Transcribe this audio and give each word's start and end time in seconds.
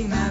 Služba 0.00 0.30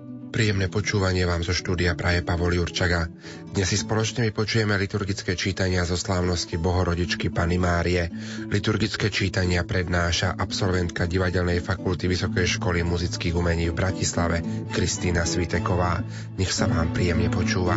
Príjemné 0.31 0.71
počúvanie 0.71 1.27
vám 1.27 1.43
zo 1.43 1.51
štúdia 1.51 1.91
praje 1.91 2.23
Pavol 2.23 2.55
Jurčaga. 2.55 3.11
Dnes 3.51 3.67
si 3.67 3.75
spoločne 3.75 4.23
vypočujeme 4.31 4.79
liturgické 4.79 5.35
čítania 5.35 5.83
zo 5.83 5.99
slávnosti 5.99 6.55
Bohorodičky 6.55 7.27
Pany 7.27 7.59
Márie. 7.59 8.07
Liturgické 8.47 9.11
čítania 9.11 9.67
prednáša 9.67 10.31
absolventka 10.39 11.03
Divadelnej 11.03 11.59
fakulty 11.59 12.07
Vysokej 12.07 12.47
školy 12.47 12.79
muzických 12.79 13.35
umení 13.35 13.75
v 13.75 13.75
Bratislave 13.75 14.39
Kristýna 14.71 15.27
Sviteková. 15.27 15.99
Nech 16.39 16.55
sa 16.55 16.71
vám 16.71 16.95
príjemne 16.95 17.27
počúva. 17.27 17.75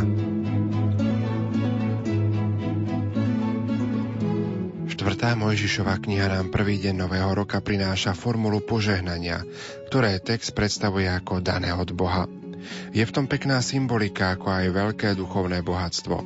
Štvrtá 4.94 5.34
Mojžišová 5.34 5.98
kniha 5.98 6.30
nám 6.30 6.54
prvý 6.54 6.78
deň 6.78 7.02
Nového 7.02 7.34
roka 7.34 7.58
prináša 7.58 8.14
formulu 8.14 8.62
požehnania, 8.62 9.42
ktoré 9.90 10.22
text 10.22 10.54
predstavuje 10.54 11.10
ako 11.10 11.42
dané 11.42 11.74
od 11.74 11.90
Boha. 11.90 12.43
Je 12.90 13.04
v 13.04 13.14
tom 13.14 13.26
pekná 13.28 13.60
symbolika, 13.60 14.34
ako 14.34 14.46
aj 14.50 14.66
veľké 14.74 15.08
duchovné 15.16 15.60
bohatstvo. 15.64 16.20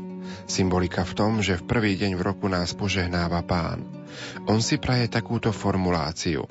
Symbolika 0.45 1.05
v 1.05 1.17
tom, 1.17 1.33
že 1.41 1.56
v 1.61 1.67
prvý 1.69 1.92
deň 1.97 2.17
v 2.17 2.25
roku 2.25 2.47
nás 2.48 2.77
požehnáva 2.77 3.45
Pán. 3.45 3.84
On 4.48 4.61
si 4.61 4.77
praje 4.77 5.08
takúto 5.08 5.53
formuláciu. 5.53 6.45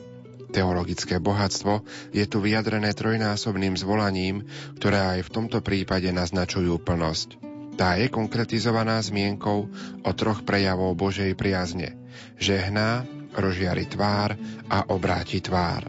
Teologické 0.48 1.20
bohatstvo 1.20 1.84
je 2.16 2.24
tu 2.24 2.40
vyjadrené 2.40 2.96
trojnásobným 2.96 3.76
zvolaním, 3.76 4.48
ktoré 4.80 5.20
aj 5.20 5.28
v 5.28 5.34
tomto 5.34 5.60
prípade 5.60 6.08
naznačujú 6.10 6.80
plnosť. 6.82 7.44
Tá 7.78 7.94
je 8.00 8.10
konkretizovaná 8.10 8.98
zmienkou 9.04 9.70
o 10.02 10.12
troch 10.18 10.42
prejavov 10.42 10.98
Božej 10.98 11.38
priazne. 11.38 11.94
Žehná, 12.42 13.06
rozžiari 13.38 13.86
tvár 13.86 14.34
a 14.68 14.90
obráti 14.90 15.40
tvár 15.40 15.86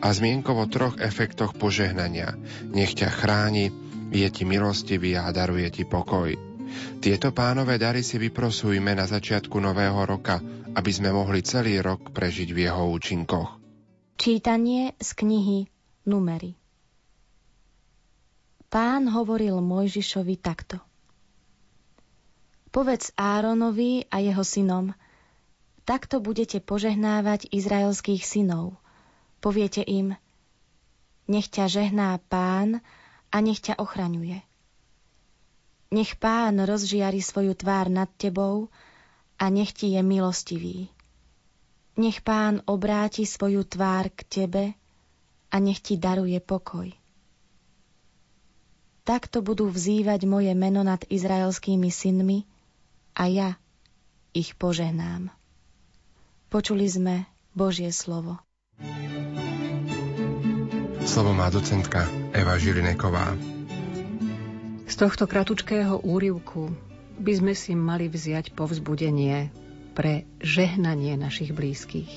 a 0.00 0.08
zmienkou 0.14 0.54
o 0.54 0.66
troch 0.70 0.96
efektoch 1.02 1.58
požehnania. 1.58 2.38
Nech 2.70 2.94
ťa 2.94 3.10
chráni, 3.10 3.74
je 4.12 4.28
ti 4.30 4.46
milostivý 4.46 5.18
a 5.18 5.28
daruje 5.34 5.68
ti 5.72 5.84
pokoj. 5.84 6.30
Tieto 7.02 7.34
pánové 7.36 7.76
dary 7.76 8.00
si 8.00 8.16
vyprosujme 8.16 8.96
na 8.96 9.04
začiatku 9.04 9.60
nového 9.60 9.98
roka, 10.06 10.40
aby 10.72 10.90
sme 10.94 11.12
mohli 11.12 11.44
celý 11.44 11.82
rok 11.84 12.14
prežiť 12.14 12.48
v 12.48 12.58
jeho 12.70 12.84
účinkoch. 12.88 13.60
Čítanie 14.16 14.94
z 14.96 15.10
knihy 15.18 15.58
Numery 16.08 16.56
Pán 18.72 19.04
hovoril 19.12 19.60
Mojžišovi 19.60 20.40
takto. 20.40 20.80
Povedz 22.72 23.12
Áronovi 23.20 24.08
a 24.08 24.16
jeho 24.24 24.40
synom, 24.40 24.96
takto 25.92 26.24
budete 26.24 26.56
požehnávať 26.64 27.52
izraelských 27.52 28.24
synov. 28.24 28.80
Poviete 29.44 29.84
im, 29.84 30.16
nech 31.28 31.52
ťa 31.52 31.68
žehná 31.68 32.16
pán 32.32 32.80
a 33.28 33.36
nech 33.44 33.60
ťa 33.60 33.76
ochraňuje. 33.76 34.40
Nech 35.92 36.16
pán 36.16 36.64
rozžiari 36.64 37.20
svoju 37.20 37.52
tvár 37.52 37.92
nad 37.92 38.08
tebou 38.16 38.72
a 39.36 39.52
nech 39.52 39.76
ti 39.76 39.92
je 39.92 40.00
milostivý. 40.00 40.88
Nech 42.00 42.24
pán 42.24 42.64
obráti 42.64 43.28
svoju 43.28 43.68
tvár 43.68 44.08
k 44.16 44.24
tebe 44.24 44.64
a 45.52 45.60
nech 45.60 45.84
ti 45.84 46.00
daruje 46.00 46.40
pokoj. 46.40 46.88
Takto 49.04 49.44
budú 49.44 49.68
vzývať 49.68 50.24
moje 50.24 50.56
meno 50.56 50.80
nad 50.80 51.04
izraelskými 51.04 51.92
synmi 51.92 52.48
a 53.12 53.28
ja 53.28 53.48
ich 54.32 54.56
požehnám. 54.56 55.41
Počuli 56.52 56.84
sme 56.84 57.24
Božie 57.56 57.88
slovo. 57.96 58.36
Slovo 61.00 61.32
má 61.32 61.48
docentka 61.48 62.04
Eva 62.36 62.60
Žilineková. 62.60 63.32
Z 64.84 64.94
tohto 65.00 65.24
kratučkého 65.24 66.04
úrivku 66.04 66.76
by 67.16 67.32
sme 67.40 67.56
si 67.56 67.72
mali 67.72 68.12
vziať 68.12 68.52
povzbudenie 68.52 69.48
pre 69.96 70.28
žehnanie 70.44 71.16
našich 71.16 71.56
blízkych. 71.56 72.12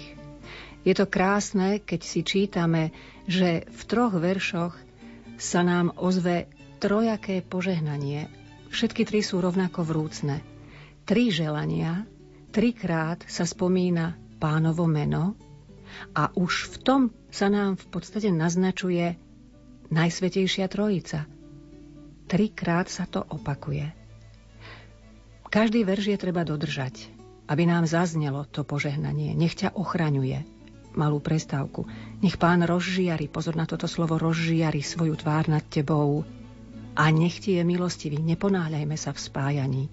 Je 0.84 0.92
to 0.92 1.08
krásne, 1.08 1.80
keď 1.80 2.04
si 2.04 2.28
čítame, 2.28 2.92
že 3.32 3.64
v 3.72 3.82
troch 3.88 4.20
veršoch 4.20 4.76
sa 5.40 5.64
nám 5.64 5.96
ozve 5.96 6.52
trojaké 6.84 7.40
požehnanie. 7.40 8.28
Všetky 8.68 9.08
tri 9.08 9.24
sú 9.24 9.40
rovnako 9.40 9.88
vrúcne. 9.88 10.44
Tri 11.08 11.32
želania, 11.32 12.04
trikrát 12.52 13.24
sa 13.32 13.48
spomína 13.48 14.25
pánovo 14.46 14.86
meno 14.86 15.34
a 16.14 16.30
už 16.38 16.70
v 16.70 16.76
tom 16.86 17.02
sa 17.34 17.50
nám 17.50 17.82
v 17.82 17.86
podstate 17.90 18.30
naznačuje 18.30 19.18
Najsvetejšia 19.90 20.70
Trojica. 20.70 21.26
Trikrát 22.30 22.86
sa 22.86 23.10
to 23.10 23.26
opakuje. 23.26 23.90
Každý 25.50 25.82
verš 25.82 26.14
je 26.14 26.18
treba 26.22 26.46
dodržať, 26.46 27.10
aby 27.50 27.66
nám 27.66 27.90
zaznelo 27.90 28.46
to 28.46 28.62
požehnanie. 28.62 29.34
Nech 29.34 29.58
ťa 29.58 29.74
ochraňuje. 29.74 30.46
Malú 30.94 31.18
prestávku. 31.18 31.90
Nech 32.22 32.38
pán 32.38 32.62
rozžiari, 32.62 33.26
pozor 33.26 33.58
na 33.58 33.66
toto 33.66 33.90
slovo, 33.90 34.22
rozžiari 34.22 34.86
svoju 34.86 35.18
tvár 35.18 35.50
nad 35.50 35.66
tebou 35.66 36.22
a 36.94 37.04
nech 37.10 37.42
ti 37.42 37.58
je 37.58 37.64
milostivý. 37.66 38.22
Neponáhľajme 38.22 38.94
sa 38.94 39.10
v 39.10 39.20
spájaní. 39.26 39.84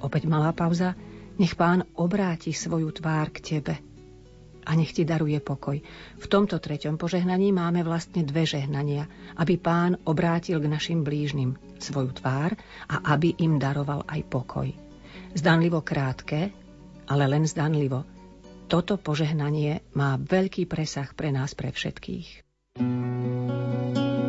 Opäť 0.00 0.24
malá 0.24 0.56
pauza. 0.56 0.96
Nech 1.34 1.58
pán 1.58 1.82
obráti 1.98 2.54
svoju 2.54 2.94
tvár 2.94 3.34
k 3.34 3.38
tebe 3.42 3.74
a 4.64 4.70
nech 4.72 4.96
ti 4.96 5.04
daruje 5.04 5.38
pokoj. 5.44 5.76
V 6.16 6.26
tomto 6.26 6.56
treťom 6.56 6.96
požehnaní 6.96 7.52
máme 7.52 7.84
vlastne 7.84 8.24
dve 8.24 8.48
žehnania, 8.48 9.06
aby 9.36 9.60
pán 9.60 10.00
obrátil 10.08 10.56
k 10.58 10.70
našim 10.72 11.04
blížnym 11.04 11.60
svoju 11.76 12.16
tvár 12.16 12.56
a 12.88 13.12
aby 13.12 13.36
im 13.44 13.60
daroval 13.60 14.08
aj 14.08 14.20
pokoj. 14.24 14.68
Zdanlivo 15.36 15.84
krátke, 15.84 16.50
ale 17.04 17.24
len 17.28 17.44
zdanlivo. 17.44 18.08
Toto 18.64 18.96
požehnanie 18.96 19.84
má 19.92 20.16
veľký 20.16 20.64
presah 20.64 21.12
pre 21.12 21.28
nás, 21.28 21.52
pre 21.52 21.68
všetkých. 21.68 22.40
thank 22.74 23.98
you 23.98 24.23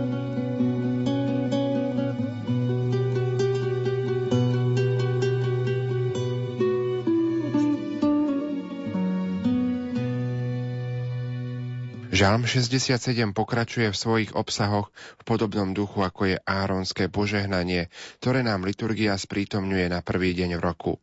Žalm 12.16 12.48
67 12.48 13.36
pokračuje 13.36 13.92
v 13.92 13.98
svojich 14.00 14.32
obsahoch 14.40 14.88
v 15.20 15.24
podobnom 15.28 15.76
duchu, 15.76 16.00
ako 16.00 16.32
je 16.32 16.38
áronské 16.48 17.12
požehnanie, 17.12 17.92
ktoré 18.24 18.40
nám 18.40 18.64
liturgia 18.64 19.20
sprítomňuje 19.20 19.92
na 19.92 20.00
prvý 20.00 20.32
deň 20.32 20.56
v 20.56 20.62
roku. 20.64 20.94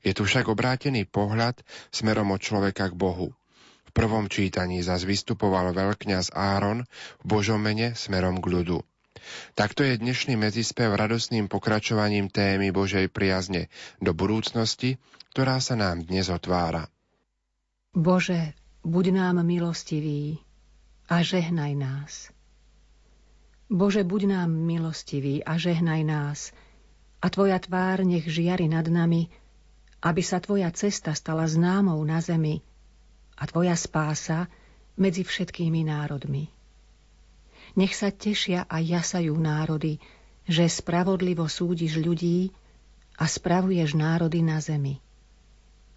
Je 0.00 0.16
tu 0.16 0.24
však 0.24 0.48
obrátený 0.48 1.04
pohľad 1.04 1.60
smerom 1.92 2.32
od 2.32 2.40
človeka 2.40 2.88
k 2.88 2.96
Bohu. 2.96 3.36
V 3.84 3.90
prvom 3.92 4.32
čítaní 4.32 4.80
zas 4.80 5.04
vystupoval 5.04 5.76
veľkňaz 5.76 6.32
Áron 6.32 6.88
v 7.20 7.24
Božom 7.28 7.60
mene 7.60 7.92
smerom 7.92 8.40
k 8.40 8.48
ľudu. 8.48 8.80
Takto 9.52 9.84
je 9.84 10.00
dnešný 10.00 10.40
medzispev 10.40 10.96
radosným 10.96 11.44
pokračovaním 11.52 12.32
témy 12.32 12.72
Božej 12.72 13.12
priazne 13.12 13.68
do 14.00 14.16
budúcnosti, 14.16 14.96
ktorá 15.36 15.60
sa 15.60 15.76
nám 15.76 16.08
dnes 16.08 16.32
otvára. 16.32 16.88
Bože, 17.92 18.56
buď 18.80 19.04
nám 19.12 19.44
milostivý, 19.44 20.40
a 21.08 21.20
žehnaj 21.20 21.72
nás. 21.76 22.12
Bože, 23.68 24.04
buď 24.04 24.22
nám 24.28 24.50
milostivý 24.52 25.40
a 25.44 25.56
žehnaj 25.56 26.02
nás 26.04 26.40
a 27.24 27.32
Tvoja 27.32 27.56
tvár 27.56 28.04
nech 28.04 28.28
žiari 28.28 28.68
nad 28.68 28.84
nami, 28.84 29.32
aby 30.04 30.20
sa 30.20 30.40
Tvoja 30.40 30.68
cesta 30.72 31.16
stala 31.16 31.48
známou 31.48 31.96
na 32.04 32.20
zemi 32.20 32.60
a 33.34 33.50
tvoja 33.50 33.74
spása 33.74 34.46
medzi 34.94 35.26
všetkými 35.26 35.90
národmi. 35.90 36.46
Nech 37.74 37.98
sa 37.98 38.14
tešia 38.14 38.70
a 38.70 38.78
jasajú 38.78 39.34
národy, 39.34 39.98
že 40.46 40.70
spravodlivo 40.70 41.50
súdiš 41.50 41.98
ľudí 41.98 42.54
a 43.18 43.26
spravuješ 43.26 43.98
národy 43.98 44.46
na 44.46 44.62
zemi. 44.62 45.02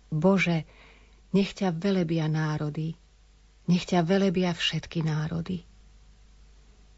Bože, 0.10 0.66
nech 1.36 1.54
ťa 1.54 1.76
velebia 1.76 2.26
národy, 2.26 2.98
nech 3.68 3.84
ťa 3.88 4.04
velebia 4.08 4.56
všetky 4.56 5.04
národy. 5.04 5.68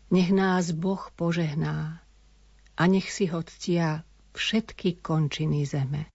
Nech 0.09 0.29
nás 0.33 0.73
Boh 0.73 1.01
požehná 1.13 2.01
a 2.77 2.81
nech 2.89 3.09
si 3.09 3.29
ho 3.29 3.41
ctia 3.45 4.05
všetky 4.33 5.01
končiny 5.01 5.65
zeme. 5.65 6.09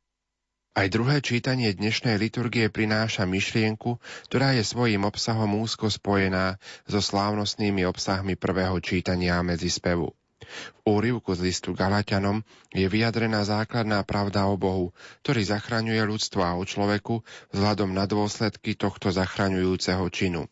Aj 0.74 0.90
druhé 0.90 1.22
čítanie 1.22 1.70
dnešnej 1.70 2.18
liturgie 2.18 2.66
prináša 2.66 3.22
myšlienku, 3.30 4.02
ktorá 4.26 4.58
je 4.58 4.66
svojím 4.66 5.06
obsahom 5.06 5.62
úzko 5.62 5.86
spojená 5.86 6.58
so 6.90 6.98
slávnostnými 6.98 7.86
obsahmi 7.86 8.34
prvého 8.34 8.74
čítania 8.82 9.38
medzi 9.46 9.70
spevu. 9.70 10.10
V 10.44 10.78
úrivku 10.86 11.34
z 11.34 11.50
listu 11.50 11.74
Galatianom 11.74 12.44
je 12.70 12.86
vyjadrená 12.86 13.42
základná 13.42 14.04
pravda 14.06 14.46
o 14.46 14.54
Bohu, 14.54 14.94
ktorý 15.26 15.42
zachraňuje 15.44 16.00
ľudstvo 16.04 16.40
a 16.44 16.54
o 16.54 16.62
človeku 16.62 17.24
vzhľadom 17.50 17.90
na 17.90 18.04
dôsledky 18.06 18.78
tohto 18.78 19.10
zachraňujúceho 19.10 20.04
činu. 20.12 20.46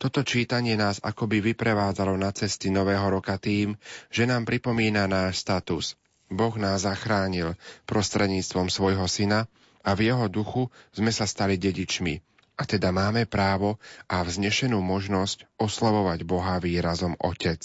Toto 0.00 0.24
čítanie 0.24 0.74
nás 0.74 0.98
akoby 1.04 1.52
vyprevádzalo 1.52 2.16
na 2.16 2.32
cesty 2.32 2.72
Nového 2.72 3.04
roka 3.12 3.36
tým, 3.36 3.76
že 4.08 4.24
nám 4.24 4.48
pripomína 4.48 5.04
náš 5.04 5.44
status– 5.44 5.92
Boh 6.28 6.52
nás 6.60 6.84
zachránil 6.84 7.56
prostredníctvom 7.88 8.68
svojho 8.68 9.08
syna 9.08 9.48
a 9.80 9.96
v 9.96 10.12
jeho 10.12 10.28
duchu 10.28 10.68
sme 10.92 11.08
sa 11.08 11.24
stali 11.24 11.56
dedičmi. 11.56 12.20
A 12.60 12.68
teda 12.68 12.92
máme 12.92 13.24
právo 13.24 13.80
a 14.10 14.20
vznešenú 14.20 14.76
možnosť 14.84 15.48
oslavovať 15.56 16.28
Boha 16.28 16.60
výrazom 16.60 17.16
Otec, 17.16 17.64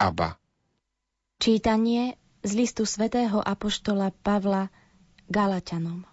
Aba. 0.00 0.40
Čítanie 1.40 2.20
z 2.44 2.52
listu 2.52 2.84
svätého 2.84 3.40
Apoštola 3.40 4.12
Pavla 4.12 4.68
Galatianom 5.24 6.04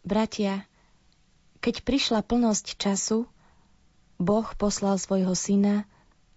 Bratia, 0.00 0.64
keď 1.60 1.84
prišla 1.84 2.24
plnosť 2.24 2.80
času, 2.80 3.28
Boh 4.16 4.48
poslal 4.56 4.96
svojho 4.96 5.36
syna, 5.36 5.84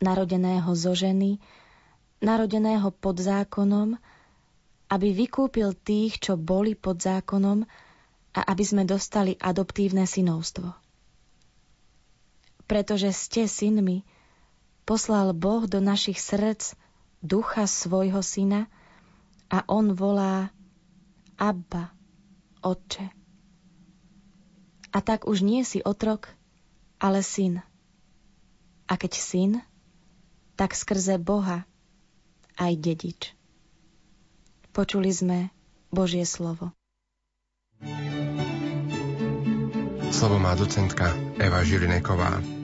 narodeného 0.04 0.68
zo 0.76 0.92
ženy, 0.92 1.40
narodeného 2.20 2.92
pod 2.92 3.24
zákonom, 3.24 3.96
aby 4.92 5.08
vykúpil 5.16 5.80
tých, 5.80 6.20
čo 6.20 6.36
boli 6.36 6.76
pod 6.76 7.00
zákonom 7.00 7.64
a 8.36 8.42
aby 8.44 8.64
sme 8.68 8.84
dostali 8.84 9.40
adoptívne 9.40 10.04
synovstvo. 10.04 10.76
Pretože 12.68 13.16
ste 13.16 13.48
synmi, 13.48 14.04
poslal 14.84 15.32
Boh 15.32 15.64
do 15.64 15.80
našich 15.80 16.20
srdc 16.20 16.76
ducha 17.20 17.68
svojho 17.68 18.24
syna 18.24 18.68
a 19.50 19.66
on 19.68 19.96
volá 19.96 20.52
Abba, 21.40 21.96
Otče. 22.60 23.08
A 24.90 24.98
tak 25.00 25.30
už 25.30 25.46
nie 25.46 25.64
si 25.64 25.80
otrok, 25.80 26.28
ale 27.00 27.24
syn. 27.24 27.64
A 28.90 28.98
keď 28.98 29.14
syn, 29.16 29.52
tak 30.60 30.76
skrze 30.76 31.22
Boha 31.22 31.64
aj 32.60 32.74
dedič. 32.76 33.32
Počuli 34.76 35.14
sme 35.14 35.54
Božie 35.94 36.28
slovo. 36.28 36.76
Slovo 40.10 40.36
má 40.36 40.52
docentka 40.60 41.16
Eva 41.40 41.64
Žilineková. 41.64 42.59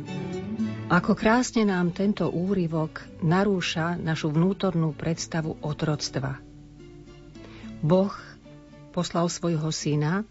Ako 0.86 1.18
krásne 1.18 1.66
nám 1.66 1.98
tento 1.98 2.30
úryvok 2.30 3.10
narúša 3.26 3.98
našu 3.98 4.30
vnútornú 4.30 4.94
predstavu 4.94 5.58
otroctva. 5.66 6.38
Boh 7.82 8.14
poslal 8.94 9.26
svojho 9.26 9.74
syna, 9.74 10.30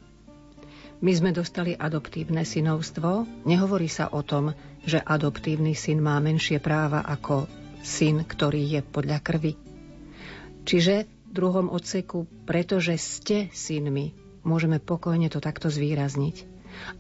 my 1.02 1.10
sme 1.10 1.34
dostali 1.34 1.74
adoptívne 1.74 2.46
synovstvo. 2.46 3.26
Nehovorí 3.42 3.90
sa 3.90 4.06
o 4.14 4.22
tom, 4.22 4.54
že 4.86 5.02
adoptívny 5.02 5.74
syn 5.74 5.98
má 5.98 6.22
menšie 6.22 6.62
práva 6.62 7.02
ako 7.02 7.50
syn, 7.82 8.22
ktorý 8.22 8.78
je 8.78 8.80
podľa 8.86 9.18
krvi. 9.26 9.58
Čiže 10.62 10.94
v 11.02 11.30
druhom 11.34 11.66
odseku, 11.66 12.30
pretože 12.46 12.94
ste 13.02 13.50
synmi, 13.50 14.14
môžeme 14.46 14.78
pokojne 14.78 15.26
to 15.34 15.42
takto 15.42 15.66
zvýrazniť. 15.66 16.46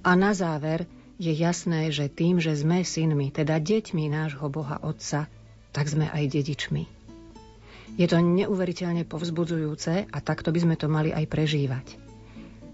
A 0.02 0.18
na 0.18 0.34
záver 0.34 0.90
je 1.20 1.32
jasné, 1.32 1.90
že 1.94 2.10
tým, 2.10 2.42
že 2.42 2.54
sme 2.54 2.82
synmi, 2.82 3.30
teda 3.30 3.60
deťmi 3.62 4.10
nášho 4.10 4.46
Boha 4.50 4.82
Otca, 4.82 5.30
tak 5.70 5.86
sme 5.90 6.10
aj 6.10 6.30
dedičmi. 6.30 6.84
Je 7.94 8.06
to 8.10 8.18
neuveriteľne 8.18 9.06
povzbudzujúce 9.06 10.10
a 10.10 10.18
takto 10.18 10.50
by 10.50 10.58
sme 10.58 10.74
to 10.74 10.90
mali 10.90 11.14
aj 11.14 11.30
prežívať. 11.30 11.86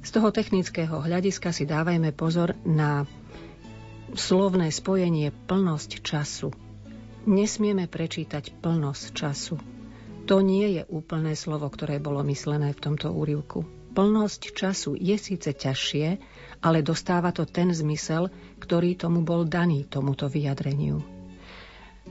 Z 0.00 0.10
toho 0.16 0.32
technického 0.32 0.96
hľadiska 0.96 1.52
si 1.52 1.68
dávajme 1.68 2.16
pozor 2.16 2.56
na 2.64 3.04
slovné 4.16 4.72
spojenie 4.72 5.28
plnosť 5.44 6.00
času– 6.00 6.50
Nesmieme 7.28 7.84
prečítať 7.84 8.48
plnosť 8.64 9.04
času. 9.12 9.60
To 10.24 10.40
nie 10.40 10.80
je 10.80 10.88
úplné 10.88 11.36
slovo, 11.36 11.68
ktoré 11.68 12.00
bolo 12.00 12.24
myslené 12.24 12.72
v 12.72 12.80
tomto 12.80 13.12
úrivku. 13.12 13.68
Plnosť 13.92 14.56
času 14.56 14.96
je 14.96 15.20
síce 15.20 15.52
ťažšie, 15.52 16.16
ale 16.60 16.84
dostáva 16.84 17.32
to 17.32 17.48
ten 17.48 17.72
zmysel, 17.72 18.28
ktorý 18.60 18.96
tomu 18.96 19.24
bol 19.24 19.48
daný, 19.48 19.88
tomuto 19.88 20.28
vyjadreniu. 20.28 21.00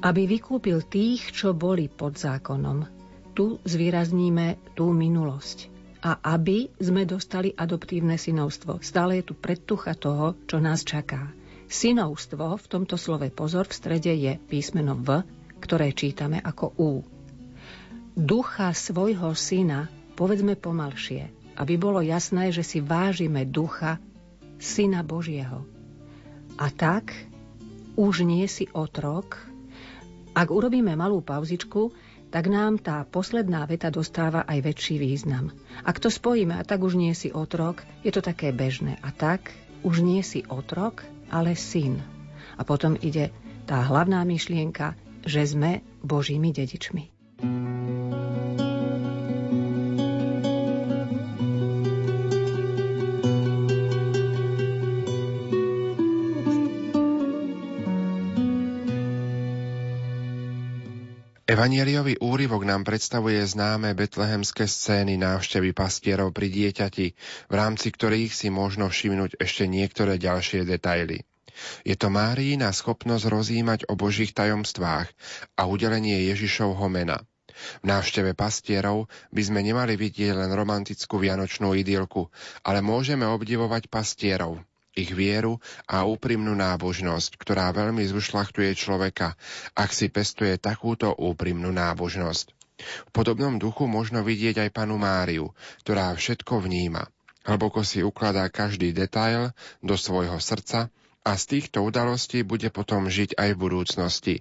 Aby 0.01 0.25
vykúpil 0.25 0.85
tých, 0.85 1.29
čo 1.33 1.53
boli 1.53 1.89
pod 1.89 2.17
zákonom, 2.17 2.85
tu 3.37 3.61
zvýrazníme 3.63 4.73
tú 4.73 4.89
minulosť. 4.89 5.69
A 5.99 6.15
aby 6.35 6.71
sme 6.79 7.03
dostali 7.03 7.51
adoptívne 7.51 8.15
synovstvo. 8.15 8.79
Stále 8.79 9.19
je 9.19 9.31
tu 9.31 9.33
predtucha 9.35 9.91
toho, 9.99 10.39
čo 10.47 10.63
nás 10.63 10.87
čaká. 10.87 11.35
Synovstvo 11.67 12.55
v 12.55 12.65
tomto 12.65 12.95
slove 12.95 13.27
pozor 13.29 13.67
v 13.67 13.77
strede 13.77 14.13
je 14.15 14.39
písmeno 14.39 14.95
V, 14.95 15.21
ktoré 15.59 15.91
čítame 15.91 16.39
ako 16.39 16.65
U. 16.79 16.91
Ducha 18.15 18.71
svojho 18.71 19.35
syna 19.35 19.91
povedzme 20.15 20.55
pomalšie, 20.55 21.29
aby 21.59 21.75
bolo 21.75 21.99
jasné, 21.99 22.55
že 22.55 22.63
si 22.63 22.79
vážime 22.79 23.43
ducha 23.43 23.99
syna 24.59 25.01
Božieho. 25.01 25.65
A 26.59 26.67
tak 26.69 27.15
už 27.95 28.28
nie 28.28 28.45
si 28.51 28.68
otrok. 28.75 29.39
Ak 30.35 30.51
urobíme 30.51 30.94
malú 30.94 31.23
pauzičku, 31.23 31.95
tak 32.30 32.45
nám 32.45 32.78
tá 32.78 33.01
posledná 33.09 33.66
veta 33.66 33.89
dostáva 33.89 34.45
aj 34.45 34.61
väčší 34.61 35.01
význam. 35.01 35.49
Ak 35.81 35.97
to 35.97 36.13
spojíme, 36.13 36.54
a 36.54 36.63
tak 36.63 36.85
už 36.85 36.94
nie 36.94 37.18
si 37.18 37.33
otrok, 37.33 37.81
je 38.06 38.13
to 38.13 38.21
také 38.21 38.54
bežné. 38.54 39.01
A 39.01 39.09
tak 39.09 39.49
už 39.81 40.06
nie 40.06 40.21
si 40.21 40.45
otrok, 40.45 41.01
ale 41.33 41.57
syn. 41.57 42.04
A 42.59 42.61
potom 42.61 42.94
ide 42.99 43.33
tá 43.66 43.81
hlavná 43.81 44.21
myšlienka, 44.28 44.94
že 45.25 45.44
sme 45.47 45.81
Božími 46.06 46.54
dedičmi. 46.54 47.19
Evangeliový 61.59 62.16
úryvok 62.23 62.63
nám 62.63 62.87
predstavuje 62.87 63.44
známe 63.44 63.92
betlehemské 63.92 64.63
scény 64.63 65.19
návštevy 65.19 65.75
pastierov 65.75 66.31
pri 66.31 66.47
dieťati, 66.47 67.07
v 67.51 67.54
rámci 67.59 67.92
ktorých 67.92 68.31
si 68.31 68.47
možno 68.47 68.87
všimnúť 68.87 69.35
ešte 69.44 69.68
niektoré 69.68 70.16
ďalšie 70.16 70.63
detaily. 70.63 71.28
Je 71.83 71.99
to 71.99 72.07
Máriina 72.07 72.71
schopnosť 72.71 73.28
rozímať 73.28 73.92
o 73.92 73.99
Božích 73.99 74.31
tajomstvách 74.31 75.11
a 75.59 75.61
udelenie 75.68 76.31
Ježišovho 76.31 76.87
mena. 76.87 77.28
V 77.83 77.92
návšteve 77.92 78.39
pastierov 78.39 79.11
by 79.35 79.44
sme 79.44 79.59
nemali 79.59 79.99
vidieť 79.99 80.39
len 80.39 80.56
romantickú 80.56 81.19
vianočnú 81.19 81.75
idylku, 81.75 82.31
ale 82.63 82.80
môžeme 82.80 83.28
obdivovať 83.28 83.92
pastierov, 83.92 84.63
ich 84.97 85.13
vieru 85.13 85.61
a 85.85 86.05
úprimnú 86.05 86.57
nábožnosť, 86.57 87.37
ktorá 87.37 87.69
veľmi 87.71 88.03
zušlachtuje 88.09 88.73
človeka, 88.73 89.37
ak 89.77 89.89
si 89.93 90.09
pestuje 90.09 90.57
takúto 90.57 91.13
úprimnú 91.13 91.69
nábožnosť. 91.69 92.57
V 92.79 93.11
podobnom 93.11 93.59
duchu 93.59 93.91
možno 93.91 94.23
vidieť 94.23 94.63
aj 94.67 94.69
panu 94.71 94.95
Máriu, 94.95 95.51
ktorá 95.83 96.15
všetko 96.15 96.63
vníma. 96.63 97.11
Hlboko 97.43 97.83
si 97.83 98.03
ukladá 98.03 98.47
každý 98.47 98.95
detail 98.95 99.51
do 99.83 99.99
svojho 99.99 100.39
srdca 100.39 100.87
a 101.25 101.31
z 101.35 101.43
týchto 101.57 101.83
udalostí 101.83 102.47
bude 102.47 102.71
potom 102.71 103.11
žiť 103.11 103.35
aj 103.35 103.49
v 103.55 103.61
budúcnosti, 103.61 104.35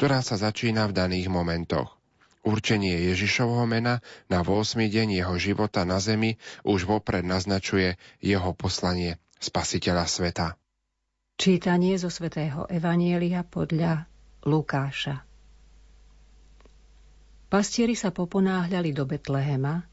ktorá 0.00 0.24
sa 0.24 0.40
začína 0.40 0.88
v 0.88 0.96
daných 0.96 1.28
momentoch. 1.28 2.00
Určenie 2.44 3.08
Ježišovho 3.08 3.64
mena 3.64 4.04
na 4.28 4.44
8. 4.44 4.76
deň 4.76 5.24
jeho 5.24 5.34
života 5.40 5.88
na 5.88 5.96
zemi 5.96 6.36
už 6.60 6.84
vopred 6.84 7.24
naznačuje 7.24 7.96
jeho 8.20 8.52
poslanie 8.52 9.16
spasiteľa 9.44 10.08
sveta. 10.08 10.46
Čítanie 11.36 12.00
zo 12.00 12.08
svätého 12.08 12.64
Evanielia 12.72 13.44
podľa 13.44 14.08
Lukáša. 14.48 15.20
Pastieri 17.52 17.92
sa 17.92 18.08
poponáhľali 18.08 18.90
do 18.96 19.04
Betlehema 19.04 19.84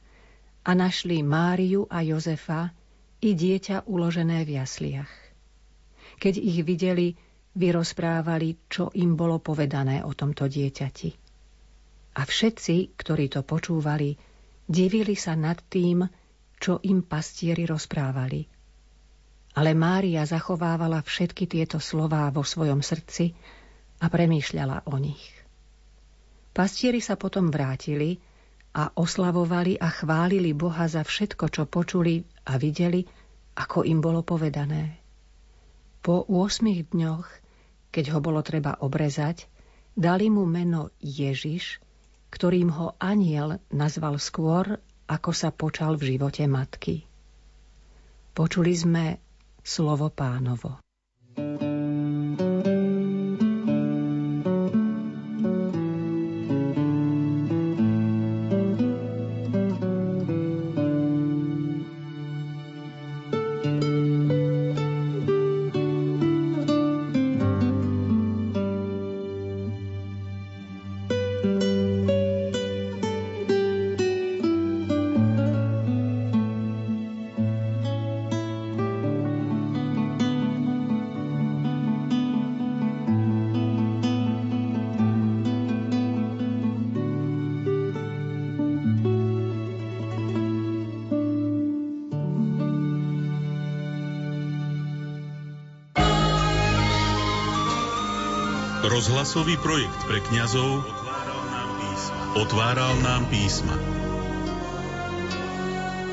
a 0.63 0.71
našli 0.71 1.19
Máriu 1.19 1.83
a 1.91 1.99
Jozefa 1.99 2.71
i 3.19 3.35
dieťa 3.35 3.91
uložené 3.91 4.47
v 4.47 4.63
jasliach. 4.63 5.11
Keď 6.21 6.33
ich 6.39 6.63
videli, 6.63 7.13
vyrozprávali, 7.51 8.71
čo 8.71 8.87
im 8.95 9.19
bolo 9.19 9.43
povedané 9.43 10.05
o 10.07 10.15
tomto 10.15 10.47
dieťati. 10.47 11.11
A 12.15 12.21
všetci, 12.23 12.95
ktorí 12.95 13.27
to 13.27 13.43
počúvali, 13.43 14.15
divili 14.63 15.15
sa 15.19 15.35
nad 15.35 15.59
tým, 15.67 16.07
čo 16.61 16.79
im 16.87 17.03
pastieri 17.03 17.67
rozprávali– 17.67 18.47
ale 19.51 19.75
Mária 19.75 20.23
zachovávala 20.23 21.03
všetky 21.03 21.47
tieto 21.47 21.77
slová 21.83 22.31
vo 22.31 22.47
svojom 22.47 22.79
srdci 22.79 23.35
a 23.99 24.07
premýšľala 24.07 24.87
o 24.87 24.95
nich. 24.95 25.23
Pastieri 26.51 26.99
sa 27.03 27.15
potom 27.19 27.51
vrátili 27.51 28.19
a 28.71 28.91
oslavovali 28.95 29.75
a 29.79 29.91
chválili 29.91 30.55
Boha 30.55 30.87
za 30.87 31.03
všetko, 31.03 31.51
čo 31.51 31.63
počuli 31.67 32.23
a 32.47 32.55
videli, 32.55 33.03
ako 33.55 33.83
im 33.83 33.99
bolo 33.99 34.23
povedané. 34.23 34.99
Po 35.99 36.23
8 36.23 36.91
dňoch, 36.91 37.27
keď 37.91 38.05
ho 38.15 38.19
bolo 38.23 38.39
treba 38.41 38.79
obrezať, 38.79 39.51
dali 39.93 40.31
mu 40.31 40.47
meno 40.47 40.95
Ježiš, 41.03 41.83
ktorým 42.31 42.71
ho 42.71 42.95
aniel 42.97 43.59
nazval 43.75 44.15
skôr, 44.15 44.79
ako 45.11 45.31
sa 45.35 45.51
počal 45.51 45.99
v 45.99 46.15
živote 46.15 46.47
matky. 46.47 47.03
Počuli 48.31 48.71
sme 48.71 49.19
slovo 49.63 50.09
pánovo. 50.09 50.79
Rozhlasový 98.91 99.55
projekt 99.55 100.03
pre 100.03 100.19
kňazov 100.19 100.83
otváral 102.35 102.99
nám 102.99 103.23
písma. 103.31 103.71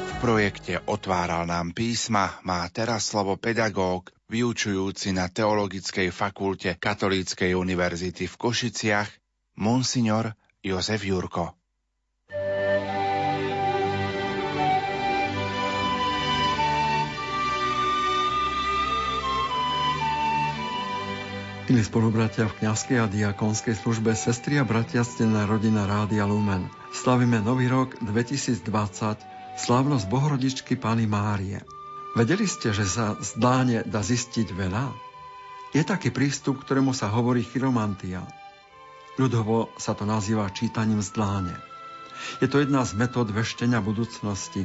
V 0.06 0.12
projekte 0.22 0.78
Otváral 0.86 1.42
nám 1.42 1.74
písma 1.74 2.38
má 2.46 2.62
teraz 2.70 3.10
slovo 3.10 3.34
pedagóg, 3.34 4.14
vyučujúci 4.30 5.10
na 5.10 5.26
Teologickej 5.26 6.14
fakulte 6.14 6.78
Katolíckej 6.78 7.58
univerzity 7.58 8.30
v 8.30 8.34
Košiciach, 8.38 9.10
monsignor 9.58 10.38
Jozef 10.62 11.02
Jurko. 11.02 11.57
Milí 21.68 21.84
spolubratia 21.84 22.48
v 22.48 22.64
kňazskej 22.64 22.96
a 22.96 23.04
diakonskej 23.12 23.76
službe, 23.76 24.16
sestri 24.16 24.56
a 24.56 24.64
bratia, 24.64 25.04
stená 25.04 25.44
rodina 25.44 25.84
Rádia 25.84 26.24
Lumen. 26.24 26.64
Slavíme 26.96 27.44
Nový 27.44 27.68
rok 27.68 27.92
2020, 28.00 28.64
slávnosť 29.60 30.08
Bohorodičky 30.08 30.80
Pany 30.80 31.04
Márie. 31.04 31.60
Vedeli 32.16 32.48
ste, 32.48 32.72
že 32.72 32.88
sa 32.88 33.20
z 33.20 33.36
dláne 33.36 33.84
dá 33.84 34.00
zistiť 34.00 34.48
veľa? 34.48 34.96
Je 35.76 35.84
taký 35.84 36.08
prístup, 36.08 36.64
ktorému 36.64 36.96
sa 36.96 37.12
hovorí 37.12 37.44
chiromantia. 37.44 38.24
Ľudovo 39.20 39.68
sa 39.76 39.92
to 39.92 40.08
nazýva 40.08 40.48
čítaním 40.48 41.04
z 41.04 41.20
dláne. 41.20 41.52
Je 42.40 42.48
to 42.48 42.64
jedna 42.64 42.88
z 42.88 42.96
metód 42.96 43.28
veštenia 43.28 43.84
budúcnosti, 43.84 44.64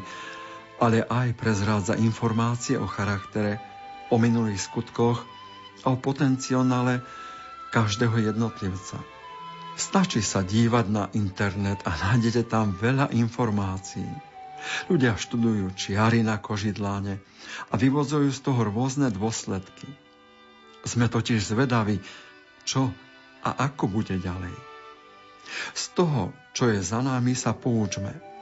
ale 0.80 1.04
aj 1.04 1.36
prezrádza 1.36 2.00
informácie 2.00 2.80
o 2.80 2.88
charaktere, 2.88 3.60
o 4.08 4.16
minulých 4.16 4.72
skutkoch 4.72 5.34
a 5.82 5.94
o 5.94 5.98
potenciále 5.98 7.02
každého 7.74 8.30
jednotlivca. 8.30 9.02
Stačí 9.74 10.22
sa 10.22 10.46
dívať 10.46 10.86
na 10.94 11.10
internet 11.18 11.82
a 11.90 11.98
nájdete 11.98 12.46
tam 12.46 12.78
veľa 12.78 13.10
informácií. 13.18 14.06
Ľudia 14.88 15.18
študujú 15.18 15.74
čiary 15.74 16.22
na 16.22 16.38
kožidláne 16.38 17.18
a 17.68 17.74
vyvozujú 17.76 18.30
z 18.30 18.40
toho 18.46 18.70
rôzne 18.70 19.10
dôsledky. 19.10 19.90
Sme 20.86 21.10
totiž 21.10 21.42
zvedaví, 21.42 22.00
čo 22.64 22.94
a 23.44 23.50
ako 23.66 23.90
bude 23.90 24.16
ďalej. 24.22 24.56
Z 25.74 25.98
toho, 25.98 26.32
čo 26.56 26.70
je 26.70 26.80
za 26.80 27.02
nami, 27.02 27.34
sa 27.36 27.52
poučme– 27.52 28.14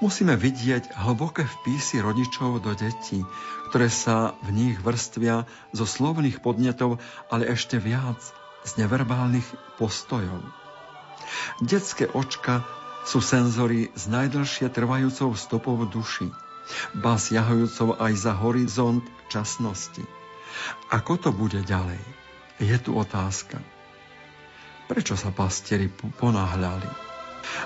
Musíme 0.00 0.36
vidieť 0.36 0.92
hlboké 0.92 1.44
vpísy 1.44 2.02
rodičov 2.04 2.60
do 2.60 2.72
detí, 2.76 3.24
ktoré 3.70 3.88
sa 3.88 4.36
v 4.44 4.52
nich 4.52 4.76
vrstvia 4.80 5.48
zo 5.72 5.84
slovných 5.88 6.44
podnetov, 6.44 7.00
ale 7.32 7.48
ešte 7.48 7.80
viac 7.80 8.20
z 8.64 8.70
neverbálnych 8.80 9.46
postojov. 9.76 10.40
Detské 11.64 12.08
očka 12.08 12.64
sú 13.04 13.20
senzory 13.20 13.92
s 13.92 14.08
najdlhšie 14.08 14.72
trvajúcou 14.72 15.36
stopou 15.36 15.76
duši, 15.84 16.32
ba 16.96 17.20
siahajúcou 17.20 18.00
aj 18.00 18.12
za 18.16 18.32
horizont 18.32 19.04
časnosti. 19.28 20.00
Ako 20.88 21.20
to 21.20 21.28
bude 21.34 21.60
ďalej? 21.68 22.00
Je 22.62 22.76
tu 22.80 22.96
otázka. 22.96 23.60
Prečo 24.88 25.16
sa 25.18 25.34
pastieri 25.34 25.90
ponáhľali? 25.92 27.03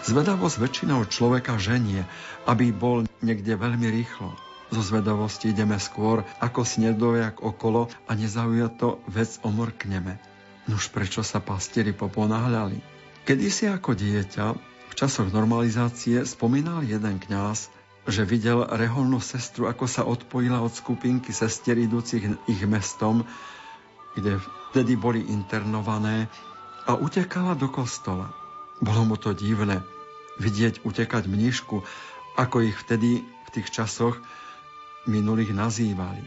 Zvedavosť 0.07 0.57
väčšinou 0.63 1.07
človeka 1.07 1.59
ženie, 1.61 2.07
aby 2.47 2.73
bol 2.73 3.05
niekde 3.21 3.59
veľmi 3.59 3.89
rýchlo. 3.89 4.35
Zo 4.69 4.85
zvedavosti 4.85 5.57
ideme 5.57 5.81
skôr 5.81 6.29
ako 6.45 6.61
snedovejak 6.61 7.41
okolo 7.41 7.89
a 8.05 8.13
nezaujato 8.13 9.01
vec 9.09 9.41
omrkneme. 9.41 10.21
Nuž 10.69 10.93
prečo 10.93 11.25
sa 11.25 11.41
pastieri 11.41 11.97
poponáhľali? 11.97 12.77
Kedysi 13.25 13.73
ako 13.73 13.97
dieťa, 13.97 14.47
v 14.89 14.93
časoch 14.93 15.33
normalizácie, 15.33 16.21
spomínal 16.29 16.85
jeden 16.85 17.17
kňaz, 17.17 17.73
že 18.09 18.25
videl 18.25 18.65
reholnú 18.65 19.21
sestru, 19.21 19.69
ako 19.69 19.85
sa 19.85 20.05
odpojila 20.05 20.61
od 20.61 20.73
skupinky 20.73 21.33
sestier 21.33 21.77
idúcich 21.77 22.25
ich 22.49 22.63
mestom, 22.69 23.25
kde 24.17 24.41
vtedy 24.73 24.97
boli 24.97 25.25
internované 25.29 26.29
a 26.89 26.97
utekala 26.97 27.53
do 27.57 27.69
kostola. 27.69 28.33
Bolo 28.79 29.03
mu 29.03 29.17
to 29.19 29.35
divné 29.35 29.83
vidieť 30.39 30.87
utekať 30.87 31.27
mnišku, 31.27 31.83
ako 32.39 32.57
ich 32.63 32.79
vtedy 32.79 33.27
v 33.27 33.49
tých 33.51 33.75
časoch 33.75 34.15
minulých 35.11 35.51
nazývali. 35.51 36.23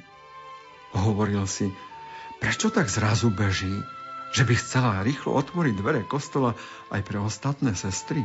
Hovoril 0.92 1.48
si, 1.48 1.72
prečo 2.44 2.68
tak 2.68 2.92
zrazu 2.92 3.32
beží, 3.32 3.72
že 4.36 4.44
by 4.44 4.54
chcela 4.60 5.04
rýchlo 5.04 5.36
otvoriť 5.40 5.74
dvere 5.80 6.02
kostola 6.04 6.56
aj 6.92 7.02
pre 7.08 7.20
ostatné 7.24 7.72
sestry? 7.76 8.24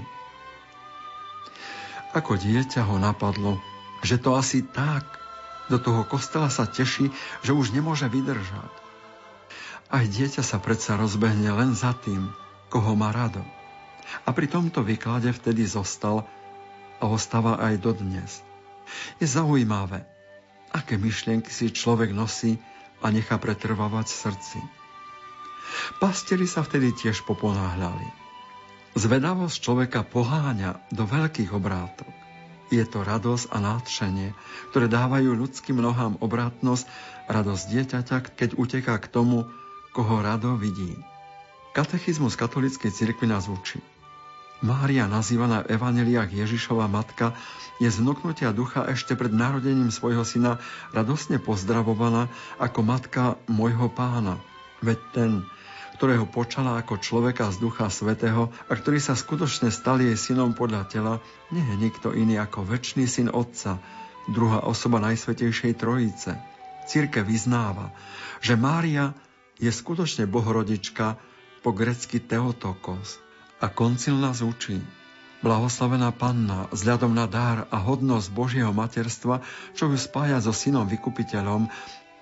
Ako 2.16 2.34
dieťa 2.34 2.82
ho 2.88 2.96
napadlo, 2.98 3.62
že 4.02 4.18
to 4.18 4.34
asi 4.34 4.66
tak. 4.66 5.04
Do 5.66 5.82
toho 5.82 6.06
kostola 6.06 6.46
sa 6.46 6.62
teší, 6.62 7.10
že 7.42 7.50
už 7.50 7.74
nemôže 7.74 8.06
vydržať. 8.06 8.70
Aj 9.90 10.02
dieťa 10.06 10.42
sa 10.42 10.62
predsa 10.62 10.94
rozbehne 10.94 11.50
len 11.50 11.74
za 11.74 11.90
tým, 11.94 12.30
koho 12.70 12.94
má 12.94 13.10
rado. 13.10 13.42
A 14.24 14.30
pri 14.30 14.46
tomto 14.46 14.82
výklade 14.82 15.30
vtedy 15.34 15.66
zostal 15.66 16.26
a 16.98 17.04
ostáva 17.06 17.58
aj 17.60 17.74
dodnes. 17.82 18.40
Je 19.18 19.26
zaujímavé, 19.26 20.06
aké 20.70 20.96
myšlienky 20.96 21.50
si 21.50 21.74
človek 21.74 22.14
nosí 22.14 22.56
a 23.02 23.10
nechá 23.10 23.36
pretrvávať 23.36 24.06
v 24.08 24.20
srdci. 24.30 24.58
Pastieri 25.98 26.46
sa 26.48 26.64
vtedy 26.64 26.94
tiež 26.94 27.26
poponáhľali. 27.26 28.08
Zvedavosť 28.96 29.56
človeka 29.60 30.00
poháňa 30.08 30.80
do 30.88 31.04
veľkých 31.04 31.52
obrátok. 31.52 32.08
Je 32.72 32.82
to 32.82 33.04
radosť 33.04 33.52
a 33.52 33.62
nádšenie, 33.62 34.34
ktoré 34.72 34.90
dávajú 34.90 35.36
ľudským 35.36 35.78
nohám 35.78 36.18
obratnosť, 36.18 36.88
radosť 37.30 37.64
dieťaťa, 37.70 38.16
keď 38.34 38.50
uteká 38.58 38.96
k 38.98 39.06
tomu, 39.12 39.46
koho 39.94 40.24
rado 40.24 40.56
vidí. 40.56 40.96
Katechizmus 41.76 42.34
katolíckej 42.40 42.88
cirkvi 42.90 43.28
nás 43.28 43.46
učí. 43.52 43.78
Mária, 44.64 45.04
nazývaná 45.04 45.60
v 45.64 45.76
evaneliách 45.76 46.32
Ježišova 46.32 46.88
matka, 46.88 47.36
je 47.76 47.92
z 47.92 48.00
vnúknutia 48.00 48.56
ducha 48.56 48.88
ešte 48.88 49.12
pred 49.12 49.28
narodením 49.28 49.92
svojho 49.92 50.24
syna 50.24 50.56
radosne 50.96 51.36
pozdravovaná 51.36 52.32
ako 52.56 52.80
matka 52.80 53.36
môjho 53.52 53.92
pána. 53.92 54.40
Veď 54.80 54.98
ten, 55.12 55.30
ktorého 56.00 56.24
počala 56.24 56.80
ako 56.80 56.96
človeka 56.96 57.52
z 57.52 57.60
Ducha 57.60 57.92
Svetého 57.92 58.48
a 58.68 58.72
ktorý 58.72 58.96
sa 58.96 59.12
skutočne 59.12 59.68
stal 59.68 60.00
jej 60.00 60.16
synom 60.16 60.56
podľa 60.56 60.88
tela, 60.88 61.14
nie 61.52 61.60
je 61.60 61.76
nikto 61.76 62.16
iný 62.16 62.40
ako 62.40 62.64
väčší 62.64 63.04
syn 63.04 63.28
Otca, 63.28 63.76
druhá 64.32 64.64
osoba 64.64 65.04
Najsvetejšej 65.04 65.76
Trojice. 65.76 66.32
Círke 66.88 67.20
vyznáva, 67.20 67.92
že 68.40 68.56
Mária 68.56 69.12
je 69.60 69.68
skutočne 69.68 70.24
bohorodička 70.24 71.20
po 71.60 71.70
grecky 71.76 72.24
Teotokos. 72.24 73.25
A 73.60 73.72
koncil 73.72 74.20
nás 74.20 74.44
učí, 74.44 74.84
Blahoslavená 75.44 76.16
panna, 76.16 76.66
vzhľadom 76.72 77.12
na 77.12 77.28
dár 77.28 77.68
a 77.68 77.76
hodnosť 77.76 78.28
Božieho 78.32 78.72
materstva, 78.72 79.44
čo 79.76 79.92
ju 79.92 79.96
spája 80.00 80.40
so 80.40 80.50
synom 80.50 80.88
vykupiteľom, 80.88 81.68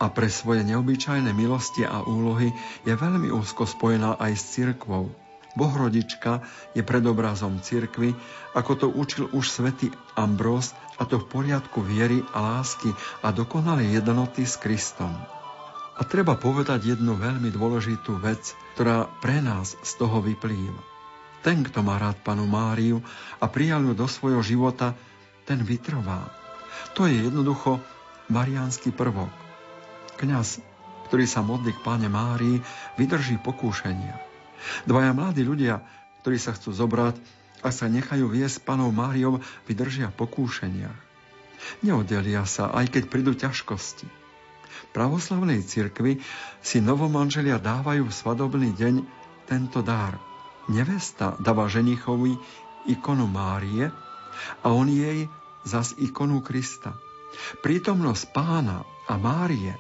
a 0.02 0.06
pre 0.10 0.26
svoje 0.26 0.66
neobyčajné 0.66 1.30
milosti 1.30 1.86
a 1.86 2.02
úlohy 2.02 2.50
je 2.82 2.92
veľmi 2.92 3.30
úzko 3.30 3.64
spojená 3.64 4.18
aj 4.18 4.32
s 4.34 4.44
cirkvou. 4.58 5.14
Bohrodička 5.54 6.42
je 6.74 6.82
predobrazom 6.82 7.62
cirkvy, 7.62 8.18
ako 8.58 8.72
to 8.74 8.86
učil 8.90 9.30
už 9.30 9.46
svätý 9.46 9.94
Ambrós, 10.18 10.74
a 10.98 11.06
to 11.06 11.22
v 11.22 11.30
poriadku 11.30 11.80
viery 11.80 12.26
a 12.34 12.58
lásky 12.58 12.90
a 13.22 13.30
dokonalej 13.30 14.02
jednoty 14.02 14.42
s 14.42 14.58
Kristom. 14.58 15.14
A 15.94 16.02
treba 16.02 16.34
povedať 16.34 16.98
jednu 16.98 17.14
veľmi 17.14 17.54
dôležitú 17.54 18.18
vec, 18.18 18.52
ktorá 18.74 19.06
pre 19.22 19.38
nás 19.38 19.78
z 19.80 19.90
toho 19.94 20.18
vyplýva. 20.18 20.93
Ten, 21.44 21.60
kto 21.60 21.84
má 21.84 22.00
rád 22.00 22.16
panu 22.24 22.48
Máriu 22.48 23.04
a 23.36 23.44
prijal 23.52 23.84
ju 23.84 23.92
do 23.92 24.08
svojho 24.08 24.40
života, 24.40 24.96
ten 25.44 25.60
vytrvá. 25.60 26.32
To 26.96 27.04
je 27.04 27.28
jednoducho 27.28 27.84
mariánsky 28.32 28.88
prvok. 28.96 29.28
Kňaz, 30.16 30.64
ktorý 31.12 31.28
sa 31.28 31.44
modlí 31.44 31.76
k 31.76 31.84
páne 31.84 32.08
Márii, 32.08 32.64
vydrží 32.96 33.36
pokúšenia. 33.44 34.16
Dvaja 34.88 35.12
mladí 35.12 35.44
ľudia, 35.44 35.84
ktorí 36.24 36.40
sa 36.40 36.56
chcú 36.56 36.72
zobrať 36.72 37.20
a 37.60 37.68
sa 37.68 37.92
nechajú 37.92 38.24
viesť 38.24 38.64
panou 38.64 38.88
Máriou, 38.88 39.44
vydržia 39.68 40.08
pokúšeniach. 40.16 40.96
Neoddelia 41.84 42.48
sa, 42.48 42.72
aj 42.72 42.88
keď 42.88 43.02
prídu 43.12 43.36
ťažkosti. 43.36 44.08
V 44.64 44.86
pravoslavnej 44.96 45.60
cirkvi 45.60 46.24
si 46.64 46.80
novomanželia 46.80 47.60
dávajú 47.60 48.08
v 48.08 48.16
svadobný 48.16 48.72
deň 48.72 49.04
tento 49.44 49.84
dar. 49.84 50.16
Nevesta 50.64 51.36
dáva 51.36 51.68
ženichovi 51.68 52.40
ikonu 52.88 53.28
Márie 53.28 53.92
a 54.64 54.66
on 54.72 54.88
jej 54.88 55.28
zas 55.64 55.92
ikonu 56.00 56.40
Krista. 56.40 56.96
Prítomnosť 57.60 58.32
pána 58.32 58.84
a 59.04 59.14
Márie 59.20 59.76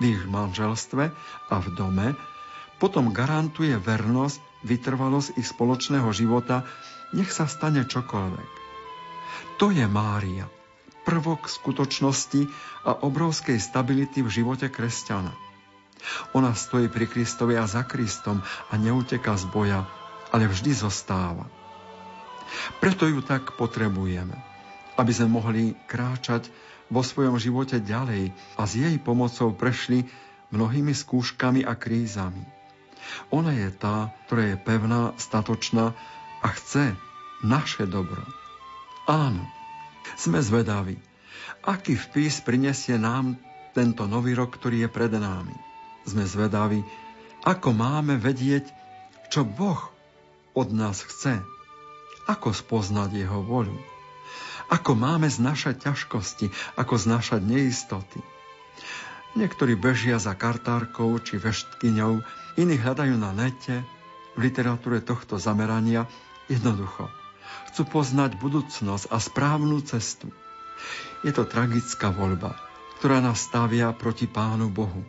v 0.00 0.16
ich 0.16 0.22
manželstve 0.24 1.04
a 1.50 1.56
v 1.60 1.68
dome, 1.76 2.16
potom 2.80 3.12
garantuje 3.12 3.76
vernosť, 3.76 4.64
vytrvalosť 4.64 5.36
ich 5.36 5.44
spoločného 5.44 6.08
života, 6.16 6.64
nech 7.12 7.28
sa 7.28 7.44
stane 7.44 7.84
čokoľvek. 7.84 8.50
To 9.60 9.68
je 9.68 9.84
Mária, 9.84 10.48
prvok 11.04 11.52
skutočnosti 11.52 12.48
a 12.88 12.96
obrovskej 13.04 13.60
stability 13.60 14.24
v 14.24 14.32
živote 14.32 14.72
kresťana. 14.72 15.36
Ona 16.32 16.56
stojí 16.56 16.88
pri 16.88 17.04
Kristovi 17.04 17.60
a 17.60 17.68
za 17.68 17.84
Kristom 17.84 18.40
a 18.72 18.74
neuteka 18.80 19.36
z 19.36 19.44
boja, 19.52 19.84
ale 20.30 20.50
vždy 20.50 20.70
zostáva. 20.74 21.46
Preto 22.82 23.06
ju 23.06 23.22
tak 23.22 23.54
potrebujeme, 23.54 24.34
aby 24.98 25.12
sme 25.14 25.28
mohli 25.30 25.74
kráčať 25.86 26.50
vo 26.90 27.06
svojom 27.06 27.38
živote 27.38 27.78
ďalej 27.78 28.34
a 28.58 28.62
s 28.66 28.74
jej 28.74 28.98
pomocou 28.98 29.54
prešli 29.54 30.10
mnohými 30.50 30.90
skúškami 30.90 31.62
a 31.62 31.78
krízami. 31.78 32.42
Ona 33.30 33.54
je 33.54 33.70
tá, 33.70 34.10
ktorá 34.26 34.54
je 34.54 34.56
pevná, 34.58 35.14
statočná 35.18 35.94
a 36.42 36.48
chce 36.50 36.94
naše 37.46 37.86
dobro. 37.86 38.22
Áno, 39.06 39.46
sme 40.18 40.42
zvedaví, 40.42 40.98
aký 41.62 41.94
vpis 41.94 42.42
prinesie 42.42 42.98
nám 42.98 43.38
tento 43.70 44.06
nový 44.10 44.34
rok, 44.34 44.58
ktorý 44.58 44.86
je 44.86 44.90
pred 44.90 45.10
námi. 45.14 45.54
Sme 46.02 46.26
zvedaví, 46.26 46.82
ako 47.46 47.70
máme 47.70 48.18
vedieť, 48.18 48.66
čo 49.30 49.46
Boh 49.46 49.78
od 50.54 50.68
nás 50.74 51.02
chce, 51.04 51.42
ako 52.26 52.54
spoznať 52.54 53.26
jeho 53.26 53.40
voľu. 53.42 53.78
Ako 54.70 54.94
máme 54.94 55.26
znašať 55.26 55.90
ťažkosti, 55.90 56.78
ako 56.78 56.94
znašať 56.94 57.42
neistoty. 57.42 58.22
Niektorí 59.34 59.74
bežia 59.74 60.18
za 60.22 60.34
kartárkou 60.34 61.14
či 61.22 61.38
veštkyňou, 61.38 62.22
iní 62.58 62.74
hľadajú 62.78 63.14
na 63.18 63.34
nete, 63.34 63.82
v 64.38 64.46
literatúre 64.46 65.02
tohto 65.02 65.42
zamerania 65.42 66.06
jednoducho. 66.46 67.10
Chcú 67.70 67.82
poznať 67.98 68.38
budúcnosť 68.38 69.10
a 69.10 69.18
správnu 69.18 69.82
cestu. 69.82 70.30
Je 71.26 71.34
to 71.34 71.46
tragická 71.46 72.14
voľba, 72.14 72.54
ktorá 72.98 73.18
nás 73.22 73.42
stavia 73.42 73.90
proti 73.90 74.30
Pánu 74.30 74.70
Bohu. 74.70 75.02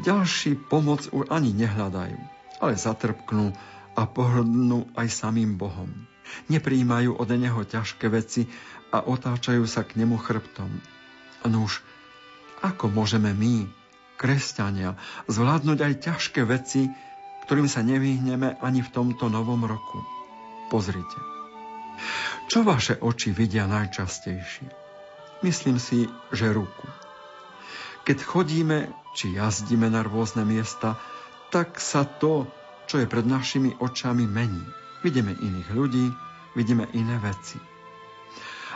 Ďalší 0.00 0.56
pomoc 0.56 1.04
už 1.12 1.28
ani 1.28 1.52
nehľadajú, 1.52 2.18
ale 2.64 2.72
zatrpknú 2.80 3.52
a 4.00 4.08
pohrdnú 4.08 4.88
aj 4.96 5.12
samým 5.12 5.60
Bohom. 5.60 5.92
Nepríjmajú 6.48 7.20
od 7.20 7.28
neho 7.36 7.60
ťažké 7.60 8.08
veci 8.08 8.48
a 8.88 9.04
otáčajú 9.04 9.68
sa 9.68 9.84
k 9.84 10.00
nemu 10.00 10.16
chrbtom. 10.16 10.72
Nuž, 11.44 11.84
ako 12.64 12.88
môžeme 12.88 13.36
my, 13.36 13.68
kresťania, 14.16 14.96
zvládnuť 15.28 15.78
aj 15.84 15.92
ťažké 16.00 16.48
veci, 16.48 16.88
ktorým 17.44 17.68
sa 17.68 17.84
nevyhneme 17.84 18.56
ani 18.64 18.80
v 18.80 18.88
tomto 18.88 19.28
novom 19.28 19.68
roku? 19.68 20.00
Pozrite. 20.72 21.18
Čo 22.48 22.64
vaše 22.64 22.96
oči 22.96 23.36
vidia 23.36 23.68
najčastejšie? 23.68 24.68
Myslím 25.44 25.76
si, 25.76 26.08
že 26.32 26.52
ruku. 26.56 26.88
Keď 28.08 28.18
chodíme 28.24 28.92
či 29.12 29.36
jazdíme 29.36 29.90
na 29.90 30.06
rôzne 30.06 30.46
miesta, 30.46 30.96
tak 31.50 31.82
sa 31.82 32.06
to, 32.06 32.46
čo 32.90 32.98
je 32.98 33.06
pred 33.06 33.22
našimi 33.22 33.78
očami, 33.78 34.26
mení. 34.26 34.66
Vidíme 35.06 35.38
iných 35.38 35.70
ľudí, 35.70 36.10
vidíme 36.58 36.90
iné 36.90 37.22
veci. 37.22 37.54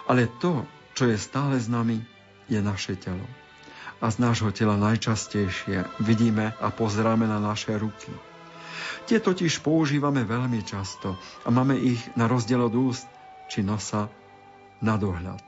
Ale 0.06 0.30
to, 0.38 0.62
čo 0.94 1.10
je 1.10 1.18
stále 1.18 1.58
s 1.58 1.66
nami, 1.66 1.98
je 2.46 2.62
naše 2.62 2.94
telo. 2.94 3.26
A 3.98 4.14
z 4.14 4.22
nášho 4.22 4.54
tela 4.54 4.78
najčastejšie 4.78 5.98
vidíme 5.98 6.54
a 6.54 6.70
pozeráme 6.70 7.26
na 7.26 7.42
naše 7.42 7.74
ruky. 7.74 8.14
Tie 9.10 9.18
totiž 9.18 9.58
používame 9.66 10.22
veľmi 10.22 10.62
často 10.62 11.18
a 11.42 11.50
máme 11.50 11.74
ich 11.74 11.98
na 12.14 12.30
rozdiel 12.30 12.62
od 12.62 12.74
úst 12.78 13.10
či 13.50 13.66
nosa 13.66 14.06
na 14.78 14.94
dohľad. 14.94 15.42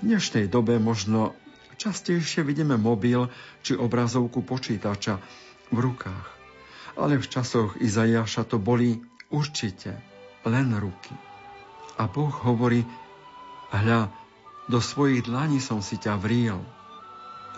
V 0.00 0.08
dnešnej 0.08 0.48
dobe 0.48 0.80
možno 0.80 1.36
častejšie 1.76 2.48
vidíme 2.48 2.80
mobil 2.80 3.28
či 3.60 3.76
obrazovku 3.76 4.40
počítača 4.40 5.20
v 5.68 5.76
rukách. 5.76 6.39
Ale 6.98 7.18
v 7.18 7.26
časoch 7.26 7.78
Izaiáša 7.78 8.48
to 8.48 8.58
boli 8.58 8.98
Určite, 9.30 9.94
len 10.42 10.74
ruky. 10.74 11.14
A 12.02 12.10
Boh 12.10 12.34
hovorí, 12.42 12.82
hľa, 13.70 14.10
do 14.66 14.82
svojich 14.82 15.22
dlaní 15.22 15.62
som 15.62 15.78
si 15.78 16.02
ťa 16.02 16.18
vril. 16.18 16.58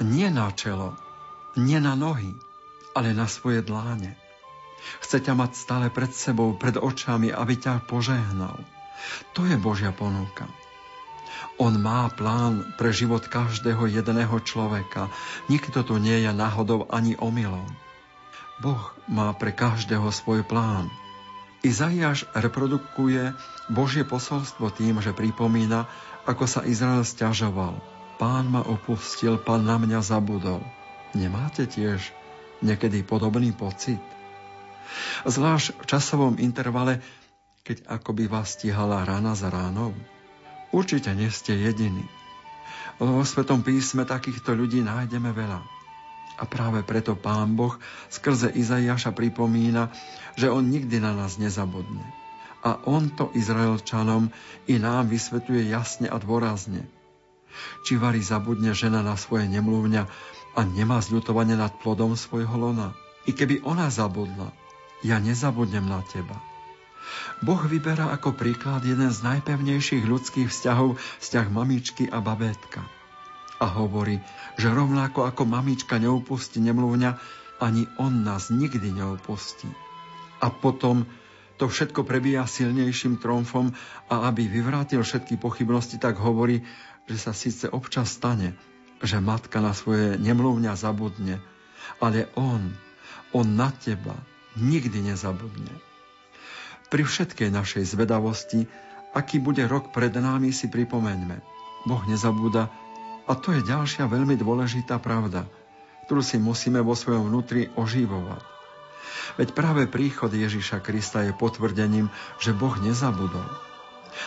Nie 0.04 0.28
na 0.28 0.52
čelo, 0.52 0.92
nie 1.56 1.80
na 1.80 1.96
nohy, 1.96 2.28
ale 2.92 3.16
na 3.16 3.24
svoje 3.24 3.64
dláne. 3.64 4.20
Chce 5.00 5.24
ťa 5.24 5.32
mať 5.32 5.56
stále 5.56 5.86
pred 5.88 6.12
sebou, 6.12 6.52
pred 6.60 6.76
očami, 6.76 7.32
aby 7.32 7.56
ťa 7.56 7.88
požehnal. 7.88 8.60
To 9.32 9.48
je 9.48 9.56
Božia 9.56 9.96
ponuka. 9.96 10.44
On 11.56 11.72
má 11.72 12.12
plán 12.12 12.76
pre 12.76 12.92
život 12.92 13.24
každého 13.24 13.88
jedného 13.88 14.36
človeka. 14.44 15.08
Nikto 15.48 15.88
tu 15.88 15.96
nie 15.96 16.20
je 16.20 16.32
náhodou 16.36 16.84
ani 16.92 17.16
omylom. 17.16 17.64
Boh 18.62 18.94
má 19.10 19.34
pre 19.34 19.50
každého 19.50 20.06
svoj 20.14 20.46
plán. 20.46 20.86
Izaiáš 21.66 22.30
reprodukuje 22.30 23.34
Božie 23.66 24.06
posolstvo 24.06 24.70
tým, 24.70 25.02
že 25.02 25.10
pripomína, 25.10 25.90
ako 26.30 26.46
sa 26.46 26.62
Izrael 26.62 27.02
stiažoval. 27.02 27.82
Pán 28.22 28.46
ma 28.46 28.62
opustil, 28.62 29.34
pán 29.42 29.66
na 29.66 29.82
mňa 29.82 29.98
zabudol. 30.06 30.62
Nemáte 31.10 31.66
tiež 31.66 32.14
niekedy 32.62 33.02
podobný 33.02 33.50
pocit? 33.50 33.98
Zvlášť 35.26 35.82
v 35.82 35.84
časovom 35.90 36.34
intervale, 36.38 37.02
keď 37.66 37.90
akoby 37.90 38.30
vás 38.30 38.54
stihala 38.54 39.02
rána 39.02 39.34
za 39.34 39.50
ránou. 39.50 39.90
Určite 40.70 41.10
nie 41.18 41.34
ste 41.34 41.58
jediní. 41.58 42.06
Vo 43.02 43.26
Svetom 43.26 43.66
písme 43.66 44.06
takýchto 44.06 44.54
ľudí 44.54 44.86
nájdeme 44.86 45.34
veľa. 45.34 45.81
A 46.40 46.48
práve 46.48 46.80
preto 46.82 47.12
Pán 47.12 47.54
Boh 47.58 47.76
skrze 48.08 48.48
Izaiáša 48.48 49.12
pripomína, 49.12 49.92
že 50.36 50.48
On 50.48 50.64
nikdy 50.64 50.98
na 51.02 51.12
nás 51.12 51.36
nezabudne. 51.36 52.02
A 52.62 52.78
On 52.86 53.10
to 53.10 53.28
Izraelčanom 53.34 54.30
i 54.70 54.78
nám 54.78 55.10
vysvetuje 55.10 55.66
jasne 55.68 56.06
a 56.08 56.16
dôrazne. 56.16 56.86
Či 57.84 58.00
varí 58.00 58.24
zabudne 58.24 58.72
žena 58.72 59.04
na 59.04 59.18
svoje 59.18 59.44
nemluvňa 59.50 60.02
a 60.56 60.60
nemá 60.64 61.02
zľutovanie 61.04 61.58
nad 61.58 61.74
plodom 61.84 62.16
svojho 62.16 62.54
lona. 62.56 62.96
I 63.28 63.36
keby 63.36 63.62
ona 63.66 63.92
zabudla, 63.92 64.50
ja 65.04 65.18
nezabudnem 65.18 65.84
na 65.84 66.00
teba. 66.06 66.38
Boh 67.42 67.60
vyberá 67.66 68.14
ako 68.14 68.38
príklad 68.38 68.86
jeden 68.86 69.10
z 69.10 69.18
najpevnejších 69.20 70.06
ľudských 70.06 70.48
vzťahov, 70.48 70.96
vzťah 71.20 71.46
mamičky 71.50 72.06
a 72.08 72.22
babétka. 72.22 72.86
A 73.62 73.66
hovorí, 73.78 74.18
že 74.58 74.74
rovnako 74.74 75.30
ako 75.30 75.46
mamička 75.46 76.02
neupustí 76.02 76.58
nemluvňa, 76.58 77.10
ani 77.62 77.86
on 78.02 78.26
nás 78.26 78.50
nikdy 78.50 78.90
neopustí. 78.90 79.70
A 80.42 80.50
potom 80.50 81.06
to 81.62 81.70
všetko 81.70 82.02
prebíja 82.02 82.42
silnejším 82.42 83.22
tromfom 83.22 83.70
a 84.10 84.26
aby 84.26 84.50
vyvrátil 84.50 85.06
všetky 85.06 85.38
pochybnosti, 85.38 86.02
tak 86.02 86.18
hovorí, 86.18 86.66
že 87.06 87.22
sa 87.22 87.30
síce 87.30 87.70
občas 87.70 88.10
stane, 88.10 88.58
že 88.98 89.22
matka 89.22 89.62
na 89.62 89.70
svoje 89.70 90.18
nemluvňa 90.18 90.74
zabudne, 90.74 91.38
ale 92.02 92.26
on, 92.34 92.74
on 93.30 93.46
na 93.54 93.70
teba 93.70 94.18
nikdy 94.58 95.06
nezabudne. 95.06 95.70
Pri 96.90 97.06
všetkej 97.06 97.54
našej 97.54 97.86
zvedavosti, 97.86 98.66
aký 99.14 99.38
bude 99.38 99.62
rok 99.70 99.94
pred 99.94 100.10
nami, 100.18 100.50
si 100.50 100.66
pripomeňme. 100.66 101.38
Boh 101.86 102.02
nezabúda 102.10 102.74
a 103.26 103.32
to 103.38 103.54
je 103.54 103.62
ďalšia 103.62 104.10
veľmi 104.10 104.34
dôležitá 104.34 104.98
pravda, 104.98 105.46
ktorú 106.06 106.22
si 106.22 106.36
musíme 106.42 106.82
vo 106.82 106.98
svojom 106.98 107.30
vnútri 107.30 107.70
oživovať. 107.78 108.42
Veď 109.38 109.48
práve 109.56 109.88
príchod 109.88 110.28
Ježiša 110.28 110.82
Krista 110.82 111.24
je 111.24 111.32
potvrdením, 111.32 112.10
že 112.42 112.52
Boh 112.52 112.74
nezabudol. 112.82 113.48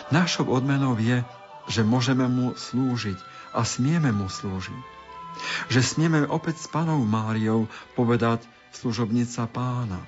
Našou 0.09 0.49
odmenou 0.49 0.97
je, 0.97 1.21
že 1.69 1.85
môžeme 1.85 2.25
mu 2.25 2.57
slúžiť 2.57 3.17
a 3.53 3.61
smieme 3.61 4.09
mu 4.09 4.31
slúžiť. 4.31 4.83
Že 5.69 5.81
smieme 5.83 6.19
opäť 6.31 6.63
s 6.63 6.67
panou 6.71 7.03
Máriou 7.03 7.67
povedať 7.93 8.41
služobnica 8.71 9.45
pána. 9.51 9.99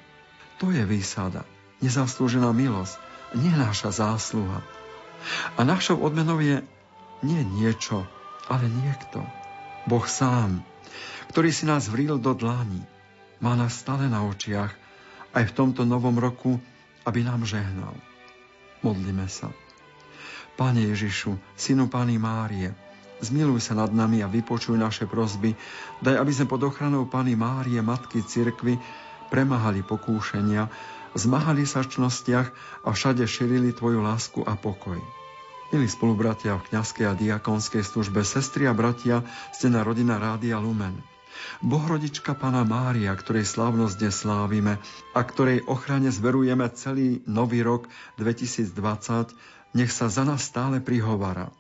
To 0.64 0.74
je 0.74 0.82
výsada, 0.88 1.46
nezaslúžená 1.84 2.50
milosť, 2.56 2.98
nie 3.38 3.52
naša 3.54 3.94
zásluha. 3.94 4.64
A 5.60 5.62
našou 5.68 6.00
odmenou 6.00 6.40
je 6.40 6.64
nie 7.22 7.42
niečo, 7.44 8.08
ale 8.48 8.68
niekto. 8.68 9.24
Boh 9.88 10.04
sám, 10.04 10.64
ktorý 11.32 11.52
si 11.52 11.64
nás 11.68 11.88
vril 11.88 12.20
do 12.20 12.36
dlani, 12.36 12.84
má 13.40 13.54
nás 13.54 13.78
stále 13.80 14.10
na 14.10 14.26
očiach 14.26 14.74
aj 15.36 15.44
v 15.52 15.56
tomto 15.56 15.86
novom 15.86 16.18
roku, 16.18 16.58
aby 17.08 17.24
nám 17.24 17.46
žehnal. 17.48 17.94
Modlíme 18.84 19.30
sa. 19.30 19.54
Pane 20.58 20.90
Ježišu, 20.90 21.38
Synu 21.54 21.86
Pány 21.86 22.18
Márie, 22.18 22.74
Zmiluj 23.18 23.66
sa 23.66 23.74
nad 23.74 23.90
nami 23.90 24.22
a 24.22 24.30
vypočuj 24.30 24.78
naše 24.78 25.10
prosby. 25.10 25.58
Daj, 26.06 26.22
aby 26.22 26.32
sme 26.34 26.46
pod 26.46 26.62
ochranou 26.70 27.10
Pany 27.10 27.34
Márie, 27.34 27.82
Matky 27.82 28.22
Cirkvy, 28.22 28.78
premáhali 29.34 29.82
pokúšenia, 29.82 30.70
zmahali 31.18 31.66
sa 31.66 31.82
čnostiach 31.82 32.48
a 32.86 32.90
všade 32.94 33.26
šírili 33.26 33.74
Tvoju 33.74 34.06
lásku 34.06 34.46
a 34.46 34.54
pokoj. 34.54 35.17
Milí 35.68 35.92
spolubratia 35.92 36.56
v 36.56 36.64
kňazskej 36.72 37.06
a 37.12 37.12
diakonskej 37.12 37.84
službe, 37.84 38.24
sestri 38.24 38.64
a 38.64 38.72
bratia, 38.72 39.28
ste 39.52 39.68
na 39.68 39.84
rodina 39.84 40.16
Rádia 40.16 40.64
Lumen. 40.64 40.96
Bohrodička 41.60 42.40
Pana 42.40 42.64
Mária, 42.64 43.12
ktorej 43.12 43.44
slávnosť 43.44 44.00
dnes 44.00 44.16
slávime 44.16 44.80
a 45.12 45.20
ktorej 45.28 45.68
ochrane 45.68 46.08
zverujeme 46.08 46.72
celý 46.72 47.20
nový 47.28 47.68
rok 47.68 47.92
2020, 48.16 49.36
nech 49.76 49.92
sa 49.92 50.08
za 50.08 50.24
nás 50.24 50.48
stále 50.48 50.80
prihovára. 50.80 51.52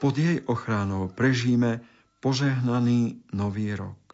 Pod 0.00 0.16
jej 0.16 0.40
ochranou 0.48 1.12
prežíme 1.12 1.84
požehnaný 2.24 3.20
nový 3.36 3.76
rok. 3.76 4.05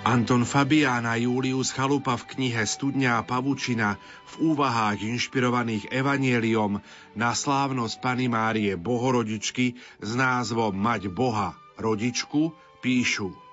Anton 0.00 0.48
Fabián 0.48 1.04
a 1.04 1.14
Julius 1.20 1.76
Chalupa 1.76 2.16
v 2.16 2.24
knihe 2.36 2.64
Studňa 2.64 3.20
a 3.20 3.26
pavučina 3.26 4.00
v 4.36 4.56
úvahách 4.56 5.04
inšpirovaných 5.04 5.92
evanieliom 5.92 6.80
na 7.16 7.30
slávnosť 7.36 8.00
Pany 8.00 8.26
Márie 8.32 8.74
Bohorodičky 8.80 9.76
s 10.00 10.10
názvom 10.16 10.72
Mať 10.72 11.12
Boha, 11.12 11.56
rodičku, 11.76 12.56
píšu 12.80 13.50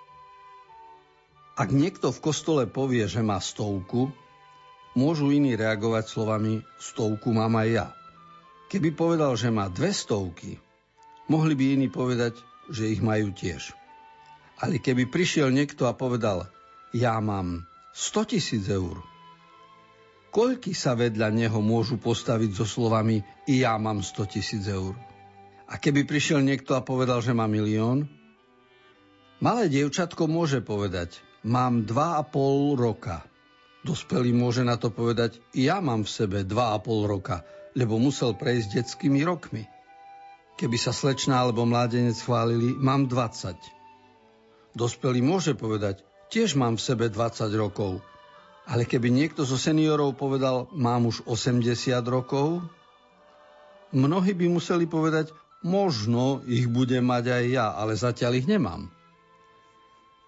ak 1.58 1.74
niekto 1.74 2.14
v 2.14 2.22
kostole 2.22 2.64
povie, 2.70 3.10
že 3.10 3.26
má 3.26 3.42
stovku, 3.42 4.14
môžu 4.94 5.34
iní 5.34 5.58
reagovať 5.58 6.06
slovami 6.06 6.62
stovku 6.78 7.34
mám 7.34 7.58
aj 7.58 7.70
ja. 7.74 7.88
Keby 8.70 8.94
povedal, 8.94 9.34
že 9.34 9.50
má 9.50 9.66
dve 9.66 9.90
stovky, 9.90 10.62
mohli 11.26 11.58
by 11.58 11.66
iní 11.82 11.90
povedať, 11.90 12.38
že 12.70 12.94
ich 12.94 13.02
majú 13.02 13.34
tiež. 13.34 13.74
Ale 14.58 14.82
keby 14.82 15.10
prišiel 15.10 15.54
niekto 15.54 15.86
a 15.86 15.94
povedal, 15.94 16.50
ja 16.96 17.18
mám 17.22 17.70
100 17.94 18.34
tisíc 18.34 18.66
eur, 18.66 18.98
koľky 20.34 20.74
sa 20.74 20.98
vedľa 20.98 21.30
neho 21.34 21.60
môžu 21.62 22.02
postaviť 22.02 22.52
so 22.58 22.66
slovami 22.66 23.22
ja 23.46 23.78
mám 23.78 24.02
100 24.02 24.34
tisíc 24.34 24.64
eur? 24.66 24.98
A 25.68 25.78
keby 25.78 26.08
prišiel 26.08 26.42
niekto 26.42 26.74
a 26.74 26.82
povedal, 26.82 27.22
že 27.22 27.36
má 27.36 27.46
milión, 27.46 28.08
malé 29.44 29.68
dievčatko 29.70 30.26
môže 30.26 30.64
povedať, 30.64 31.28
Mám 31.48 31.88
dva 31.88 32.18
a 32.18 32.28
pol 32.28 32.76
roka. 32.76 33.24
Dospelý 33.86 34.36
môže 34.36 34.66
na 34.68 34.76
to 34.76 34.90
povedať, 34.92 35.40
ja 35.54 35.80
mám 35.80 36.04
v 36.04 36.12
sebe 36.12 36.40
dva 36.44 36.74
a 36.74 36.78
pol 36.84 37.08
roka, 37.08 37.46
lebo 37.72 37.96
musel 38.02 38.34
prejsť 38.36 38.82
detskými 38.82 39.22
rokmi. 39.22 39.64
Keby 40.58 40.76
sa 40.76 40.92
slečná 40.92 41.46
alebo 41.46 41.64
mládenec 41.64 42.20
chválili, 42.20 42.76
mám 42.76 43.06
20. 43.08 43.77
Dospelý 44.78 45.26
môže 45.26 45.58
povedať, 45.58 46.06
tiež 46.30 46.54
mám 46.54 46.78
v 46.78 46.86
sebe 46.86 47.06
20 47.10 47.50
rokov. 47.58 48.06
Ale 48.70 48.86
keby 48.86 49.10
niekto 49.10 49.42
zo 49.42 49.58
seniorov 49.58 50.14
povedal, 50.14 50.70
mám 50.76 51.10
už 51.10 51.26
80 51.26 51.98
rokov, 52.06 52.62
mnohí 53.90 54.38
by 54.38 54.46
museli 54.54 54.86
povedať, 54.86 55.34
možno 55.66 56.46
ich 56.46 56.70
budem 56.70 57.10
mať 57.10 57.26
aj 57.34 57.44
ja, 57.50 57.68
ale 57.74 57.98
zatiaľ 57.98 58.38
ich 58.38 58.46
nemám. 58.46 58.94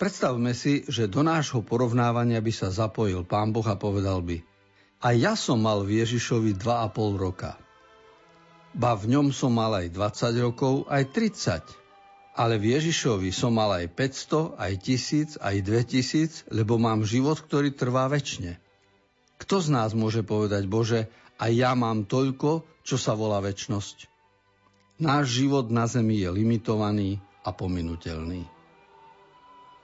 Predstavme 0.02 0.56
si, 0.58 0.88
že 0.90 1.12
do 1.12 1.22
nášho 1.22 1.62
porovnávania 1.62 2.42
by 2.42 2.54
sa 2.56 2.74
zapojil 2.74 3.28
pán 3.28 3.54
Boh 3.54 3.68
a 3.68 3.76
povedal 3.78 4.24
by 4.24 4.50
a 5.00 5.16
ja 5.16 5.34
som 5.40 5.64
mal 5.64 5.88
v 5.88 6.04
Ježišovi 6.04 6.60
2,5 6.60 7.16
roka. 7.16 7.56
Ba 8.76 8.94
v 9.00 9.16
ňom 9.16 9.32
som 9.32 9.56
mal 9.56 9.72
aj 9.80 9.96
20 9.96 10.46
rokov, 10.46 10.74
aj 10.92 11.04
30. 11.16 11.79
Ale 12.40 12.56
v 12.56 12.80
Ježišovi 12.80 13.36
som 13.36 13.52
mal 13.60 13.84
aj 13.84 13.92
500, 13.92 14.56
aj 14.56 14.74
1000, 14.80 15.44
aj 15.44 15.56
2000, 15.60 16.56
lebo 16.56 16.80
mám 16.80 17.04
život, 17.04 17.36
ktorý 17.36 17.76
trvá 17.76 18.08
väčšine. 18.08 18.56
Kto 19.44 19.60
z 19.60 19.68
nás 19.76 19.92
môže 19.92 20.24
povedať, 20.24 20.64
Bože, 20.72 21.12
a 21.36 21.52
ja 21.52 21.76
mám 21.76 22.08
toľko, 22.08 22.64
čo 22.88 22.96
sa 22.96 23.12
volá 23.12 23.44
väčnosť? 23.44 24.08
Náš 25.04 25.44
život 25.44 25.68
na 25.68 25.84
zemi 25.88 26.24
je 26.24 26.32
limitovaný 26.32 27.20
a 27.44 27.52
pominutelný. 27.52 28.48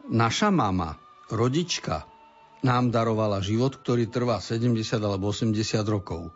Naša 0.07 0.47
mama, 0.47 0.95
rodička, 1.27 2.07
nám 2.63 2.87
darovala 2.87 3.43
život, 3.43 3.79
ktorý 3.83 4.07
trvá 4.07 4.39
70 4.39 4.79
alebo 5.03 5.31
80 5.35 5.55
rokov. 5.87 6.31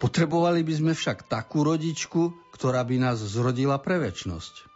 Potrebovali 0.00 0.64
by 0.64 0.74
sme 0.80 0.92
však 0.96 1.28
takú 1.28 1.68
rodičku, 1.68 2.32
ktorá 2.56 2.80
by 2.82 2.96
nás 2.96 3.22
zrodila 3.22 3.76
pre 3.76 4.02
väčnosť. 4.02 4.71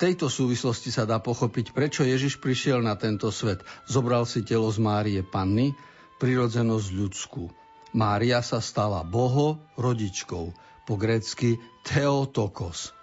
Tejto 0.00 0.32
súvislosti 0.32 0.88
sa 0.88 1.04
dá 1.04 1.20
pochopiť, 1.20 1.76
prečo 1.76 2.08
Ježiš 2.08 2.40
prišiel 2.40 2.80
na 2.80 2.96
tento 2.96 3.28
svet. 3.28 3.60
Zobral 3.84 4.24
si 4.24 4.40
telo 4.40 4.72
z 4.72 4.80
Márie 4.80 5.20
Panny, 5.20 5.76
prirodzenosť 6.16 6.88
ľudskú. 6.96 7.52
Mária 7.92 8.40
sa 8.40 8.64
stala 8.64 9.04
boho 9.04 9.60
rodičkou, 9.76 10.56
po 10.88 10.94
grécky 10.96 11.60
Theotokos– 11.84 12.90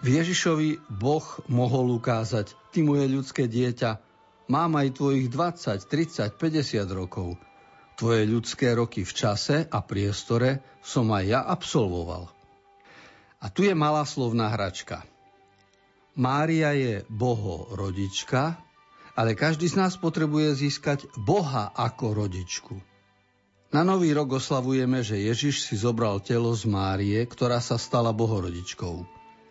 v 0.00 0.16
Ježišovi 0.16 0.80
Boh 0.88 1.24
mohol 1.52 2.00
ukázať, 2.00 2.56
ty 2.72 2.80
moje 2.80 3.04
ľudské 3.04 3.44
dieťa, 3.44 4.00
mám 4.48 4.80
aj 4.80 4.96
tvojich 4.96 5.28
20, 5.28 5.76
30, 5.76 6.40
50 6.40 6.88
rokov. 6.96 7.36
Tvoje 8.00 8.24
ľudské 8.24 8.72
roky 8.72 9.04
v 9.04 9.12
čase 9.12 9.68
a 9.68 9.84
priestore 9.84 10.64
som 10.80 11.04
aj 11.12 11.24
ja 11.28 11.44
absolvoval. 11.44 12.32
A 13.44 13.52
tu 13.52 13.60
je 13.60 13.76
malá 13.76 14.08
slovná 14.08 14.48
hračka. 14.48 15.04
Mária 16.20 16.76
je 16.76 17.00
boho 17.08 17.72
rodička 17.72 18.60
ale 19.20 19.36
každý 19.36 19.68
z 19.68 19.76
nás 19.76 20.00
potrebuje 20.00 20.56
získať 20.56 21.04
Boha 21.20 21.68
ako 21.76 22.24
rodičku. 22.24 22.80
Na 23.68 23.84
nový 23.84 24.16
rok 24.16 24.40
oslavujeme, 24.40 25.04
že 25.04 25.20
Ježiš 25.20 25.68
si 25.68 25.76
zobral 25.76 26.18
telo 26.24 26.50
z 26.56 26.64
Márie, 26.66 27.20
ktorá 27.28 27.60
sa 27.60 27.76
stala 27.76 28.16
bohorodičkou. 28.16 28.96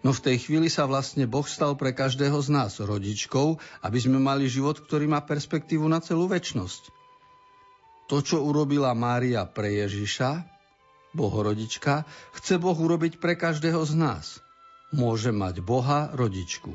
No 0.01 0.09
v 0.15 0.23
tej 0.25 0.41
chvíli 0.41 0.73
sa 0.73 0.89
vlastne 0.89 1.29
Boh 1.29 1.45
stal 1.45 1.77
pre 1.77 1.93
každého 1.93 2.39
z 2.41 2.49
nás 2.49 2.81
rodičkou, 2.81 3.61
aby 3.85 3.99
sme 4.01 4.17
mali 4.17 4.49
život, 4.49 4.81
ktorý 4.81 5.05
má 5.05 5.21
perspektívu 5.21 5.85
na 5.85 6.01
celú 6.01 6.25
väčnosť. 6.25 6.89
To, 8.09 8.25
čo 8.25 8.41
urobila 8.41 8.89
Mária 8.97 9.45
pre 9.45 9.85
Ježiša, 9.85 10.49
bohorodička, 11.13 12.09
chce 12.41 12.57
Boh 12.57 12.75
urobiť 12.75 13.21
pre 13.21 13.37
každého 13.37 13.85
z 13.85 13.93
nás. 13.93 14.25
Môže 14.89 15.29
mať 15.29 15.61
Boha 15.61 16.09
rodičku. 16.17 16.73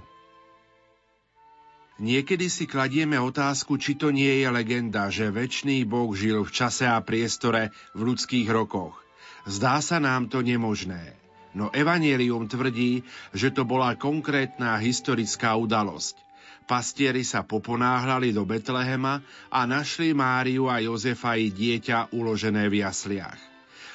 Niekedy 1.98 2.50
si 2.50 2.66
kladieme 2.66 3.18
otázku, 3.22 3.78
či 3.78 3.94
to 3.94 4.10
nie 4.10 4.42
je 4.42 4.48
legenda, 4.50 5.06
že 5.14 5.30
väčší 5.30 5.86
Boh 5.86 6.10
žil 6.10 6.42
v 6.42 6.50
čase 6.50 6.90
a 6.90 6.98
priestore 6.98 7.70
v 7.94 8.10
ľudských 8.10 8.50
rokoch. 8.50 8.98
Zdá 9.46 9.78
sa 9.78 10.02
nám 10.02 10.26
to 10.26 10.42
nemožné. 10.42 11.14
No 11.54 11.70
Evangelium 11.70 12.50
tvrdí, 12.50 13.06
že 13.30 13.54
to 13.54 13.62
bola 13.62 13.94
konkrétna 13.94 14.74
historická 14.82 15.54
udalosť. 15.54 16.18
Pastieri 16.66 17.22
sa 17.22 17.46
poponáhľali 17.46 18.34
do 18.34 18.42
Betlehema 18.42 19.22
a 19.54 19.62
našli 19.62 20.10
Máriu 20.16 20.66
a 20.66 20.82
Jozefa 20.82 21.38
i 21.38 21.54
dieťa 21.54 22.10
uložené 22.10 22.66
v 22.66 22.82
jasliach. 22.82 23.38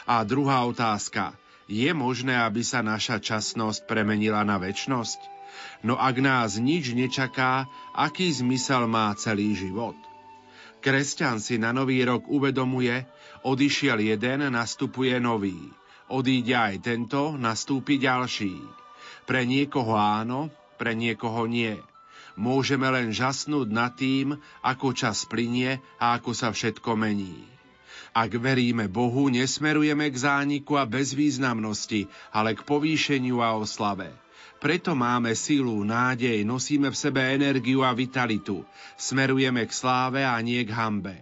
A 0.08 0.23
druhá 0.23 0.63
otázka. 0.63 1.36
Je 1.69 1.93
možné, 1.93 2.34
aby 2.34 2.65
sa 2.65 2.82
naša 2.82 3.21
časnosť 3.21 3.86
premenila 3.86 4.41
na 4.41 4.58
väčnosť? 4.58 5.21
No 5.86 6.01
ak 6.01 6.17
nás 6.17 6.58
nič 6.58 6.97
nečaká, 6.97 7.69
aký 7.93 8.34
zmysel 8.34 8.89
má 8.89 9.13
celý 9.13 9.53
život? 9.53 9.93
Kresťan 10.82 11.38
si 11.38 11.62
na 11.62 11.69
nový 11.69 12.01
rok 12.01 12.25
uvedomuje, 12.25 13.05
odišiel 13.45 14.01
jeden, 14.01 14.49
nastupuje 14.49 15.21
nový. 15.21 15.55
Odíde 16.10 16.58
aj 16.58 16.75
tento, 16.82 17.38
nastúpi 17.38 18.01
ďalší. 18.01 18.58
Pre 19.29 19.45
niekoho 19.45 19.93
áno, 19.93 20.49
pre 20.82 20.97
niekoho 20.97 21.45
nie. 21.45 21.77
Môžeme 22.34 22.89
len 22.89 23.13
žasnúť 23.13 23.69
nad 23.69 23.93
tým, 23.93 24.41
ako 24.65 24.97
čas 24.97 25.27
plinie 25.29 25.77
a 26.01 26.17
ako 26.17 26.34
sa 26.34 26.49
všetko 26.49 26.97
mení. 26.97 27.59
Ak 28.13 28.34
veríme 28.34 28.89
Bohu, 28.89 29.30
nesmerujeme 29.30 30.10
k 30.10 30.17
zániku 30.17 30.76
a 30.76 30.84
bezvýznamnosti, 30.89 32.10
ale 32.34 32.58
k 32.58 32.62
povýšeniu 32.65 33.39
a 33.39 33.54
oslave. 33.56 34.10
Preto 34.60 34.91
máme 34.91 35.32
silu, 35.39 35.88
nádej, 35.88 36.43
nosíme 36.43 36.91
v 36.91 37.00
sebe 37.00 37.24
energiu 37.24 37.80
a 37.80 37.95
vitalitu. 37.95 38.67
Smerujeme 39.00 39.63
k 39.63 39.72
sláve 39.72 40.28
a 40.28 40.36
nie 40.43 40.60
k 40.67 40.76
hambe. 40.76 41.15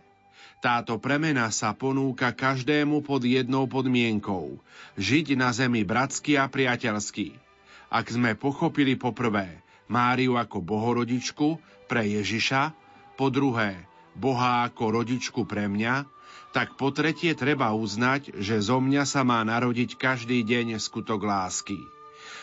Táto 0.58 0.98
premena 0.98 1.54
sa 1.54 1.78
ponúka 1.78 2.34
každému 2.34 3.06
pod 3.06 3.22
jednou 3.22 3.70
podmienkou. 3.70 4.58
Žiť 4.98 5.38
na 5.38 5.54
zemi 5.54 5.86
bratsky 5.86 6.34
a 6.34 6.50
priateľsky. 6.50 7.38
Ak 7.94 8.10
sme 8.10 8.34
pochopili 8.34 8.98
poprvé 8.98 9.62
Máriu 9.88 10.36
ako 10.36 10.60
bohorodičku 10.60 11.62
pre 11.88 12.04
Ježiša, 12.10 12.74
po 13.16 13.32
druhé 13.32 13.88
Boha 14.18 14.66
ako 14.66 14.98
rodičku 14.98 15.46
pre 15.46 15.70
mňa, 15.70 16.17
tak 16.58 16.74
po 16.74 16.90
tretie 16.90 17.38
treba 17.38 17.70
uznať, 17.70 18.34
že 18.42 18.58
zo 18.58 18.82
mňa 18.82 19.06
sa 19.06 19.22
má 19.22 19.46
narodiť 19.46 19.94
každý 19.94 20.42
deň 20.42 20.82
skutok 20.82 21.22
lásky. 21.22 21.86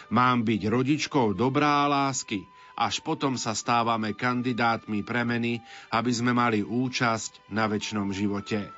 Mám 0.07 0.46
byť 0.46 0.70
rodičkou 0.70 1.35
dobrá 1.35 1.83
lásky, 1.90 2.46
až 2.79 3.03
potom 3.03 3.35
sa 3.35 3.59
stávame 3.59 4.14
kandidátmi 4.14 5.03
premeny, 5.03 5.59
aby 5.90 6.14
sme 6.14 6.31
mali 6.31 6.62
účasť 6.62 7.50
na 7.50 7.66
väčšnom 7.66 8.14
živote. 8.14 8.70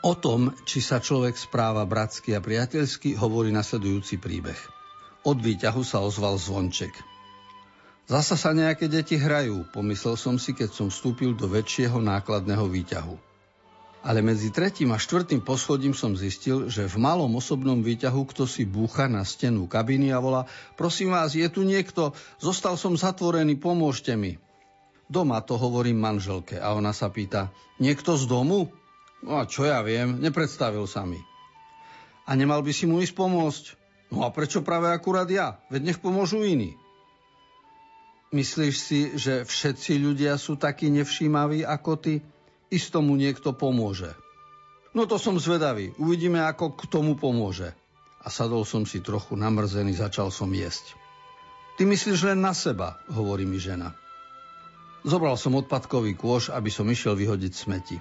O 0.00 0.16
tom, 0.16 0.56
či 0.64 0.80
sa 0.80 0.96
človek 0.96 1.36
správa 1.36 1.84
bratsky 1.84 2.32
a 2.32 2.40
priateľsky, 2.40 3.12
hovorí 3.12 3.52
nasledujúci 3.52 4.16
príbeh. 4.16 4.56
Od 5.28 5.36
výťahu 5.36 5.84
sa 5.84 6.00
ozval 6.00 6.40
zvonček. 6.40 6.96
Zasa 8.08 8.40
sa 8.40 8.56
nejaké 8.56 8.88
deti 8.88 9.20
hrajú, 9.20 9.68
pomyslel 9.68 10.16
som 10.16 10.40
si, 10.40 10.56
keď 10.56 10.72
som 10.72 10.88
vstúpil 10.88 11.36
do 11.36 11.44
väčšieho 11.44 12.00
nákladného 12.00 12.64
výťahu 12.64 13.28
ale 14.00 14.24
medzi 14.24 14.48
tretím 14.48 14.96
a 14.96 14.98
štvrtým 14.98 15.44
poschodím 15.44 15.92
som 15.92 16.16
zistil, 16.16 16.72
že 16.72 16.88
v 16.88 16.96
malom 16.96 17.36
osobnom 17.36 17.84
výťahu 17.84 18.24
kto 18.32 18.48
si 18.48 18.64
búcha 18.64 19.06
na 19.12 19.20
stenu 19.28 19.68
kabiny 19.68 20.08
a 20.08 20.18
volá 20.18 20.48
prosím 20.76 21.12
vás, 21.12 21.36
je 21.36 21.44
tu 21.52 21.64
niekto, 21.68 22.16
zostal 22.40 22.80
som 22.80 22.96
zatvorený, 22.96 23.60
pomôžte 23.60 24.16
mi. 24.16 24.40
Doma 25.10 25.42
to 25.44 25.60
hovorím 25.60 26.00
manželke 26.00 26.56
a 26.56 26.72
ona 26.72 26.96
sa 26.96 27.12
pýta, 27.12 27.52
niekto 27.76 28.16
z 28.16 28.24
domu? 28.24 28.72
No 29.20 29.36
a 29.36 29.44
čo 29.44 29.68
ja 29.68 29.84
viem, 29.84 30.16
nepredstavil 30.16 30.88
sa 30.88 31.04
mi. 31.04 31.20
A 32.24 32.32
nemal 32.38 32.64
by 32.64 32.72
si 32.72 32.88
mu 32.88 33.04
ísť 33.04 33.12
pomôcť? 33.12 33.64
No 34.14 34.24
a 34.24 34.32
prečo 34.32 34.64
práve 34.64 34.88
akurát 34.88 35.28
ja? 35.28 35.60
Veď 35.68 35.92
nech 35.92 36.00
pomôžu 36.00 36.40
iní. 36.46 36.78
Myslíš 38.30 38.74
si, 38.78 39.00
že 39.18 39.42
všetci 39.42 39.98
ľudia 39.98 40.38
sú 40.38 40.54
takí 40.54 40.88
nevšímaví 40.94 41.66
ako 41.66 41.98
ty? 41.98 42.22
Isto 42.70 43.02
mu 43.02 43.18
niekto 43.18 43.52
pomôže. 43.52 44.14
No 44.94 45.06
to 45.06 45.18
som 45.18 45.38
zvedavý, 45.38 45.94
uvidíme, 45.98 46.42
ako 46.42 46.74
k 46.74 46.90
tomu 46.90 47.14
pomôže. 47.14 47.74
A 48.20 48.30
sadol 48.30 48.66
som 48.66 48.86
si 48.86 49.02
trochu 49.02 49.38
namrzený, 49.38 49.94
začal 49.94 50.30
som 50.34 50.50
jesť. 50.50 50.94
Ty 51.78 51.86
myslíš 51.86 52.26
len 52.26 52.42
na 52.42 52.52
seba, 52.52 53.00
hovorí 53.10 53.46
mi 53.46 53.56
žena. 53.56 53.94
Zobral 55.00 55.40
som 55.40 55.56
odpadkový 55.56 56.12
kôš, 56.12 56.52
aby 56.52 56.68
som 56.68 56.84
išiel 56.84 57.16
vyhodiť 57.16 57.52
smeti. 57.56 57.96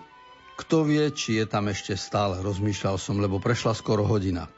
Kto 0.59 0.83
vie, 0.83 1.07
či 1.15 1.39
je 1.39 1.45
tam 1.47 1.71
ešte 1.71 1.95
stále, 1.95 2.43
rozmýšľal 2.43 2.99
som, 2.99 3.23
lebo 3.23 3.39
prešla 3.39 3.71
skoro 3.71 4.03
hodina. 4.03 4.51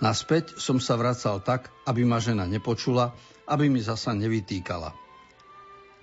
Naspäť 0.00 0.56
som 0.56 0.80
sa 0.80 0.96
vracal 0.96 1.44
tak, 1.44 1.68
aby 1.84 2.08
ma 2.08 2.16
žena 2.16 2.48
nepočula, 2.48 3.12
aby 3.44 3.68
mi 3.68 3.84
zasa 3.84 4.16
nevytýkala. 4.16 4.96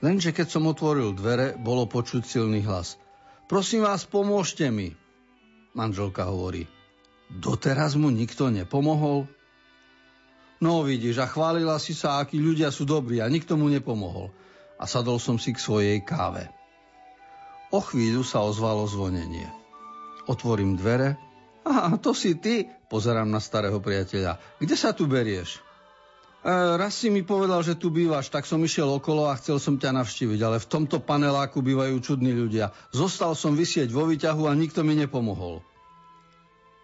Lenže 0.06 0.36
keď 0.36 0.48
som 0.54 0.70
otvoril 0.70 1.18
dvere, 1.18 1.58
bolo 1.58 1.90
počuť 1.90 2.22
silný 2.22 2.62
hlas. 2.62 3.02
Prosím 3.48 3.84
vás, 3.84 4.08
pomôžte 4.08 4.72
mi. 4.72 4.96
Manželka 5.76 6.24
hovorí. 6.30 6.70
Doteraz 7.28 7.98
mu 8.00 8.08
nikto 8.14 8.48
nepomohol? 8.48 9.28
No 10.64 10.86
vidíš, 10.88 11.20
a 11.20 11.28
chválila 11.28 11.76
si 11.76 11.92
sa, 11.92 12.24
akí 12.24 12.40
ľudia 12.40 12.72
sú 12.72 12.88
dobrí 12.88 13.20
a 13.20 13.28
nikto 13.28 13.60
mu 13.60 13.68
nepomohol. 13.68 14.32
A 14.80 14.88
sadol 14.88 15.20
som 15.20 15.36
si 15.36 15.52
k 15.52 15.60
svojej 15.60 16.00
káve. 16.06 16.48
O 17.74 17.84
chvíľu 17.84 18.24
sa 18.24 18.46
ozvalo 18.46 18.88
zvonenie. 18.88 19.50
Otvorím 20.30 20.80
dvere. 20.80 21.20
Aha, 21.68 22.00
to 22.00 22.16
si 22.16 22.40
ty, 22.40 22.70
pozerám 22.88 23.28
na 23.28 23.44
starého 23.44 23.80
priateľa. 23.84 24.40
Kde 24.62 24.76
sa 24.78 24.96
tu 24.96 25.10
berieš? 25.10 25.60
E, 26.44 26.52
raz 26.76 27.00
si 27.00 27.08
mi 27.08 27.24
povedal, 27.24 27.64
že 27.64 27.80
tu 27.80 27.88
bývaš, 27.88 28.28
tak 28.28 28.44
som 28.44 28.60
išiel 28.60 28.92
okolo 29.00 29.32
a 29.32 29.40
chcel 29.40 29.64
som 29.64 29.80
ťa 29.80 29.96
navštíviť, 29.96 30.40
ale 30.44 30.60
v 30.60 30.68
tomto 30.68 31.00
paneláku 31.00 31.64
bývajú 31.64 31.96
čudní 32.04 32.36
ľudia. 32.36 32.76
Zostal 32.92 33.32
som 33.32 33.56
vysieť 33.56 33.88
vo 33.96 34.04
výťahu 34.04 34.52
a 34.52 34.52
nikto 34.52 34.84
mi 34.84 35.00
nepomohol. 35.00 35.64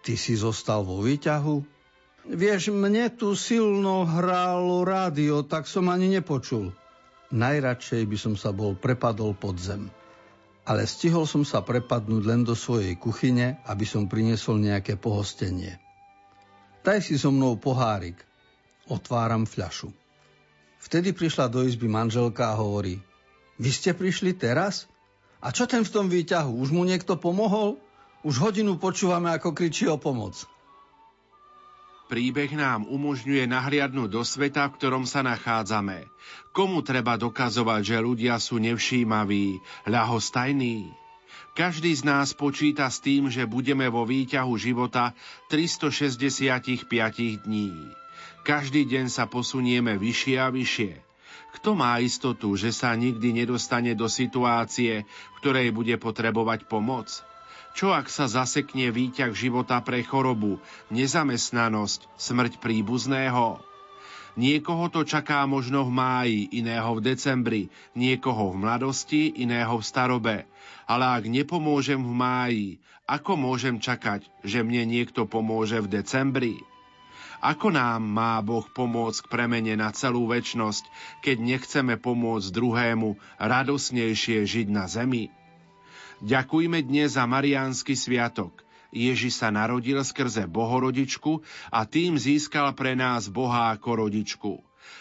Ty 0.00 0.16
si 0.16 0.32
zostal 0.32 0.80
vo 0.80 1.04
výťahu? 1.04 1.60
Vieš, 2.32 2.72
mne 2.72 3.12
tu 3.12 3.36
silno 3.36 4.08
hrálo 4.08 4.80
rádio, 4.80 5.44
tak 5.44 5.68
som 5.68 5.92
ani 5.92 6.08
nepočul. 6.08 6.72
Najradšej 7.28 8.08
by 8.08 8.16
som 8.16 8.34
sa 8.40 8.56
bol 8.56 8.72
prepadol 8.80 9.36
pod 9.36 9.60
zem. 9.60 9.92
Ale 10.64 10.88
stihol 10.88 11.28
som 11.28 11.44
sa 11.44 11.60
prepadnúť 11.60 12.22
len 12.24 12.48
do 12.48 12.56
svojej 12.56 12.96
kuchyne, 12.96 13.60
aby 13.68 13.84
som 13.84 14.08
priniesol 14.08 14.56
nejaké 14.56 14.96
pohostenie. 14.96 15.76
Daj 16.80 17.12
si 17.12 17.20
so 17.20 17.28
mnou 17.28 17.60
pohárik, 17.60 18.29
Otváram 18.90 19.46
fľašu. 19.46 19.94
Vtedy 20.82 21.14
prišla 21.14 21.46
do 21.46 21.62
izby 21.62 21.86
manželka 21.86 22.50
a 22.50 22.58
hovorí, 22.58 22.98
vy 23.60 23.70
ste 23.70 23.94
prišli 23.94 24.34
teraz? 24.34 24.90
A 25.38 25.54
čo 25.54 25.70
ten 25.70 25.86
v 25.86 25.92
tom 25.92 26.10
výťahu? 26.10 26.58
Už 26.58 26.74
mu 26.74 26.82
niekto 26.82 27.14
pomohol? 27.14 27.78
Už 28.26 28.42
hodinu 28.42 28.76
počúvame, 28.76 29.30
ako 29.30 29.54
kričí 29.54 29.86
o 29.86 30.00
pomoc. 30.00 30.44
Príbeh 32.10 32.50
nám 32.58 32.90
umožňuje 32.90 33.46
nahliadnúť 33.46 34.10
do 34.10 34.26
sveta, 34.26 34.66
v 34.66 34.74
ktorom 34.74 35.04
sa 35.06 35.22
nachádzame. 35.22 36.10
Komu 36.50 36.82
treba 36.82 37.14
dokazovať, 37.14 37.94
že 37.94 37.96
ľudia 38.02 38.42
sú 38.42 38.58
nevšímaví, 38.58 39.62
ľahostajní? 39.86 40.90
Každý 41.54 41.94
z 41.94 42.02
nás 42.02 42.34
počíta 42.34 42.90
s 42.90 42.98
tým, 42.98 43.30
že 43.30 43.46
budeme 43.46 43.86
vo 43.86 44.02
výťahu 44.02 44.52
života 44.58 45.14
365 45.52 46.88
dní. 47.46 47.99
Každý 48.42 48.88
deň 48.88 49.12
sa 49.12 49.28
posunieme 49.28 50.00
vyššie 50.00 50.36
a 50.40 50.48
vyššie. 50.48 50.92
Kto 51.60 51.74
má 51.74 51.98
istotu, 51.98 52.54
že 52.54 52.70
sa 52.70 52.94
nikdy 52.94 53.34
nedostane 53.42 53.92
do 53.98 54.06
situácie, 54.06 55.02
v 55.04 55.34
ktorej 55.42 55.74
bude 55.74 55.98
potrebovať 55.98 56.70
pomoc? 56.70 57.10
Čo 57.74 57.94
ak 57.94 58.10
sa 58.10 58.26
zasekne 58.26 58.90
výťah 58.90 59.30
života 59.30 59.78
pre 59.82 60.02
chorobu, 60.02 60.58
nezamestnanosť, 60.90 62.10
smrť 62.18 62.58
príbuzného? 62.58 63.62
Niekoho 64.38 64.86
to 64.94 65.02
čaká 65.02 65.42
možno 65.46 65.82
v 65.86 65.90
máji, 65.90 66.40
iného 66.54 66.90
v 66.94 67.02
decembri, 67.02 67.62
niekoho 67.98 68.54
v 68.54 68.62
mladosti, 68.62 69.34
iného 69.42 69.74
v 69.74 69.86
starobe. 69.86 70.36
Ale 70.86 71.04
ak 71.18 71.26
nepomôžem 71.26 71.98
v 71.98 72.12
máji, 72.14 72.66
ako 73.10 73.34
môžem 73.34 73.82
čakať, 73.82 74.22
že 74.46 74.62
mne 74.62 74.86
niekto 74.86 75.26
pomôže 75.26 75.82
v 75.82 75.90
decembri? 75.98 76.54
Ako 77.40 77.72
nám 77.72 78.04
má 78.04 78.36
Boh 78.44 78.68
pomôcť 78.68 79.24
k 79.24 79.30
premene 79.32 79.72
na 79.72 79.88
celú 79.96 80.28
väčnosť, 80.28 80.84
keď 81.24 81.36
nechceme 81.40 81.96
pomôcť 81.96 82.52
druhému 82.52 83.16
radosnejšie 83.40 84.44
žiť 84.44 84.68
na 84.68 84.84
zemi? 84.84 85.32
Ďakujme 86.20 86.84
dnes 86.84 87.16
za 87.16 87.24
Mariánsky 87.24 87.96
sviatok. 87.96 88.60
Ježiš 88.92 89.40
sa 89.40 89.48
narodil 89.48 89.96
skrze 90.04 90.44
Bohorodičku 90.44 91.40
a 91.72 91.88
tým 91.88 92.20
získal 92.20 92.76
pre 92.76 92.92
nás 92.92 93.32
Boha 93.32 93.72
ako 93.72 94.04
rodičku. 94.04 94.52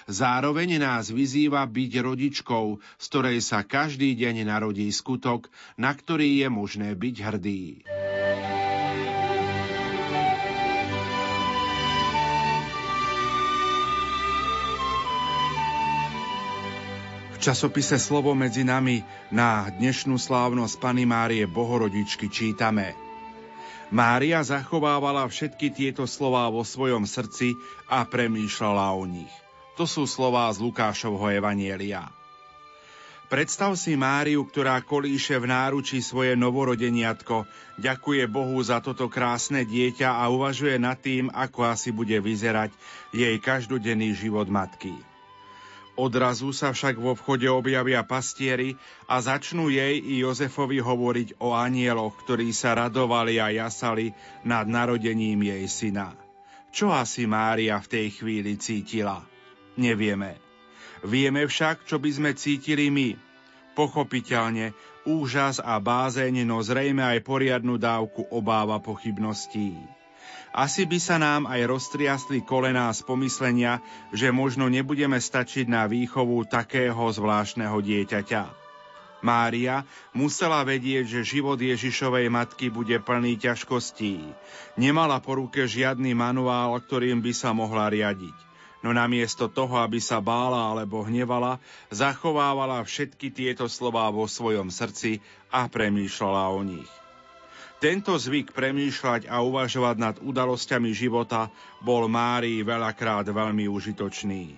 Zároveň 0.07 0.79
nás 0.79 1.11
vyzýva 1.11 1.67
byť 1.67 1.91
rodičkou, 1.99 2.65
z 2.79 3.05
ktorej 3.11 3.43
sa 3.43 3.67
každý 3.67 4.15
deň 4.15 4.47
narodí 4.47 4.87
skutok, 4.95 5.51
na 5.75 5.91
ktorý 5.91 6.39
je 6.39 6.47
možné 6.47 6.95
byť 6.95 7.15
hrdý. 7.19 7.63
Časopise 17.39 17.95
Slovo 17.95 18.35
medzi 18.35 18.67
nami 18.67 18.99
na 19.31 19.71
dnešnú 19.71 20.19
slávnosť 20.19 20.75
Pany 20.75 21.07
Márie 21.07 21.47
Bohorodičky 21.47 22.27
čítame 22.27 22.91
Mária 23.89 24.43
zachovávala 24.45 25.25
všetky 25.25 25.73
tieto 25.73 26.05
slová 26.05 26.51
vo 26.51 26.61
svojom 26.61 27.09
srdci 27.09 27.57
a 27.89 28.05
premýšľala 28.05 28.93
o 28.93 29.09
nich. 29.09 29.33
To 29.81 29.89
sú 29.89 30.05
slová 30.05 30.45
z 30.53 30.61
Lukášovho 30.61 31.25
Evanielia. 31.33 32.11
Predstav 33.33 33.73
si 33.79 33.97
Máriu, 33.97 34.45
ktorá 34.45 34.77
kolíše 34.85 35.41
v 35.41 35.49
náručí 35.49 36.05
svoje 36.05 36.37
novorodeniatko, 36.37 37.49
ďakuje 37.81 38.29
Bohu 38.29 38.57
za 38.61 38.77
toto 38.77 39.09
krásne 39.09 39.65
dieťa 39.65 40.21
a 40.21 40.29
uvažuje 40.29 40.77
nad 40.77 40.97
tým, 41.01 41.33
ako 41.33 41.65
asi 41.65 41.89
bude 41.89 42.17
vyzerať 42.21 42.69
jej 43.09 43.37
každodenný 43.41 44.13
život 44.13 44.45
matky. 44.49 45.08
Odrazu 45.99 46.55
sa 46.55 46.71
však 46.71 46.95
vo 46.95 47.11
vchode 47.11 47.43
objavia 47.51 48.07
pastieri 48.07 48.79
a 49.03 49.19
začnú 49.19 49.67
jej 49.67 49.99
i 49.99 50.23
Jozefovi 50.23 50.79
hovoriť 50.79 51.43
o 51.43 51.51
anieloch, 51.51 52.15
ktorí 52.23 52.55
sa 52.55 52.71
radovali 52.71 53.35
a 53.43 53.51
jasali 53.51 54.15
nad 54.47 54.63
narodením 54.63 55.43
jej 55.43 55.67
syna. 55.67 56.15
Čo 56.71 56.95
asi 56.95 57.27
Mária 57.27 57.75
v 57.83 57.91
tej 57.91 58.07
chvíli 58.15 58.55
cítila? 58.55 59.27
Nevieme. 59.75 60.39
Vieme 61.03 61.43
však, 61.43 61.83
čo 61.83 61.99
by 61.99 62.09
sme 62.15 62.31
cítili 62.31 62.87
my. 62.87 63.19
Pochopiteľne, 63.75 64.71
úžas 65.03 65.59
a 65.59 65.75
bázeň, 65.83 66.47
no 66.47 66.63
zrejme 66.63 67.03
aj 67.03 67.27
poriadnu 67.27 67.75
dávku 67.75 68.23
obáva 68.31 68.79
pochybností. 68.79 69.98
Asi 70.49 70.89
by 70.89 70.97
sa 70.97 71.21
nám 71.21 71.45
aj 71.45 71.61
roztriasli 71.69 72.41
kolená 72.41 72.89
z 72.89 73.05
pomyslenia, 73.05 73.85
že 74.09 74.33
možno 74.33 74.65
nebudeme 74.65 75.21
stačiť 75.21 75.69
na 75.69 75.85
výchovu 75.85 76.41
takého 76.49 77.05
zvláštneho 77.05 77.77
dieťaťa. 77.77 78.69
Mária 79.19 79.83
musela 80.15 80.63
vedieť, 80.63 81.19
že 81.19 81.37
život 81.37 81.59
Ježišovej 81.59 82.31
matky 82.31 82.71
bude 82.71 82.95
plný 83.03 83.35
ťažkostí. 83.35 84.23
Nemala 84.79 85.19
po 85.19 85.35
ruke 85.35 85.67
žiadny 85.67 86.15
manuál, 86.15 86.79
ktorým 86.79 87.19
by 87.19 87.33
sa 87.35 87.51
mohla 87.51 87.91
riadiť. 87.91 88.35
No 88.79 88.95
namiesto 88.95 89.51
toho, 89.51 89.83
aby 89.83 89.99
sa 89.99 90.23
bála 90.23 90.71
alebo 90.71 91.03
hnevala, 91.03 91.59
zachovávala 91.91 92.79
všetky 92.79 93.27
tieto 93.27 93.67
slová 93.67 94.07
vo 94.07 94.23
svojom 94.23 94.71
srdci 94.71 95.19
a 95.51 95.67
premýšľala 95.67 96.43
o 96.55 96.63
nich. 96.63 96.87
Tento 97.79 98.11
zvyk 98.19 98.51
premýšľať 98.51 99.31
a 99.31 99.39
uvažovať 99.39 99.95
nad 99.95 100.15
udalosťami 100.19 100.91
života 100.91 101.47
bol 101.79 102.11
Márii 102.11 102.59
veľakrát 102.59 103.23
veľmi 103.23 103.71
užitočný. 103.71 104.51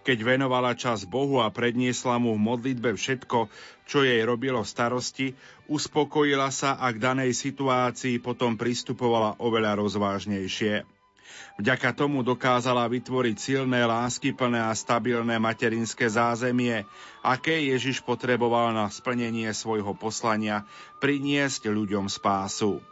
Keď 0.00 0.18
venovala 0.24 0.72
čas 0.72 1.04
Bohu 1.04 1.44
a 1.44 1.52
predniesla 1.52 2.16
mu 2.16 2.32
v 2.32 2.40
modlitbe 2.40 2.96
všetko, 2.96 3.52
čo 3.84 4.02
jej 4.02 4.24
robilo 4.24 4.64
starosti, 4.64 5.36
uspokojila 5.68 6.48
sa 6.48 6.80
a 6.80 6.88
k 6.90 6.98
danej 6.98 7.36
situácii 7.36 8.18
potom 8.24 8.56
pristupovala 8.56 9.36
oveľa 9.38 9.76
rozvážnejšie. 9.76 11.01
Vďaka 11.62 11.94
tomu 11.94 12.24
dokázala 12.24 12.88
vytvoriť 12.88 13.36
silné, 13.38 13.84
láskyplné 13.84 14.58
a 14.58 14.74
stabilné 14.74 15.36
materinské 15.38 16.10
zázemie, 16.10 16.82
aké 17.22 17.70
Ježiš 17.70 18.02
potreboval 18.02 18.72
na 18.74 18.90
splnenie 18.90 19.46
svojho 19.54 19.94
poslania 19.94 20.66
priniesť 20.98 21.70
ľuďom 21.70 22.10
spásu. 22.10 22.82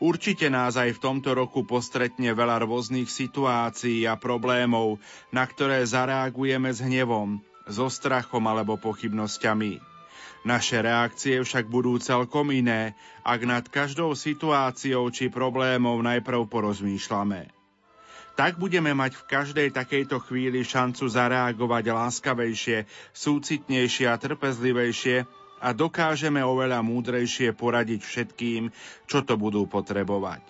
Určite 0.00 0.48
nás 0.48 0.80
aj 0.80 0.96
v 0.96 1.02
tomto 1.02 1.36
roku 1.36 1.66
postretne 1.68 2.32
veľa 2.32 2.64
rôznych 2.64 3.10
situácií 3.10 4.08
a 4.08 4.16
problémov, 4.16 4.96
na 5.28 5.44
ktoré 5.44 5.84
zareagujeme 5.84 6.72
s 6.72 6.80
hnevom, 6.80 7.44
so 7.68 7.92
strachom 7.92 8.48
alebo 8.48 8.80
pochybnosťami. 8.80 9.76
Naše 10.48 10.80
reakcie 10.80 11.36
však 11.44 11.68
budú 11.68 12.00
celkom 12.00 12.48
iné, 12.48 12.96
ak 13.28 13.40
nad 13.44 13.64
každou 13.68 14.16
situáciou 14.16 15.04
či 15.12 15.28
problémov 15.28 16.00
najprv 16.00 16.48
porozmýšľame 16.48 17.59
tak 18.38 18.56
budeme 18.56 18.94
mať 18.96 19.18
v 19.18 19.26
každej 19.26 19.68
takejto 19.74 20.22
chvíli 20.26 20.64
šancu 20.64 21.06
zareagovať 21.06 21.84
láskavejšie, 21.92 22.88
súcitnejšie 23.12 24.06
a 24.08 24.16
trpezlivejšie 24.16 25.26
a 25.60 25.68
dokážeme 25.76 26.40
oveľa 26.40 26.80
múdrejšie 26.80 27.52
poradiť 27.52 28.00
všetkým, 28.00 28.72
čo 29.04 29.20
to 29.20 29.36
budú 29.36 29.68
potrebovať. 29.68 30.40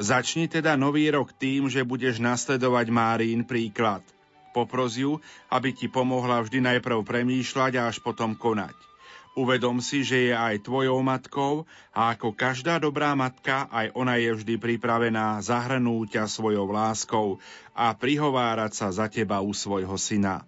Začni 0.00 0.48
teda 0.48 0.78
nový 0.78 1.10
rok 1.12 1.34
tým, 1.36 1.66
že 1.68 1.84
budeš 1.84 2.22
nasledovať 2.22 2.86
Márín 2.88 3.44
príklad. 3.44 4.00
Popros 4.56 4.96
aby 5.52 5.70
ti 5.76 5.86
pomohla 5.92 6.40
vždy 6.40 6.64
najprv 6.64 7.04
premýšľať 7.04 7.72
a 7.76 7.92
až 7.92 8.00
potom 8.00 8.32
konať. 8.32 8.87
Uvedom 9.38 9.78
si, 9.78 10.02
že 10.02 10.18
je 10.18 10.34
aj 10.34 10.66
tvojou 10.66 10.98
matkou 10.98 11.62
a 11.94 12.10
ako 12.10 12.34
každá 12.34 12.82
dobrá 12.82 13.14
matka, 13.14 13.70
aj 13.70 13.94
ona 13.94 14.18
je 14.18 14.34
vždy 14.34 14.58
pripravená 14.58 15.38
zahrnúť 15.38 16.18
ťa 16.18 16.24
svojou 16.26 16.66
láskou 16.66 17.38
a 17.70 17.94
prihovárať 17.94 18.72
sa 18.74 18.88
za 18.90 19.06
teba 19.06 19.38
u 19.38 19.54
svojho 19.54 19.94
syna. 19.94 20.42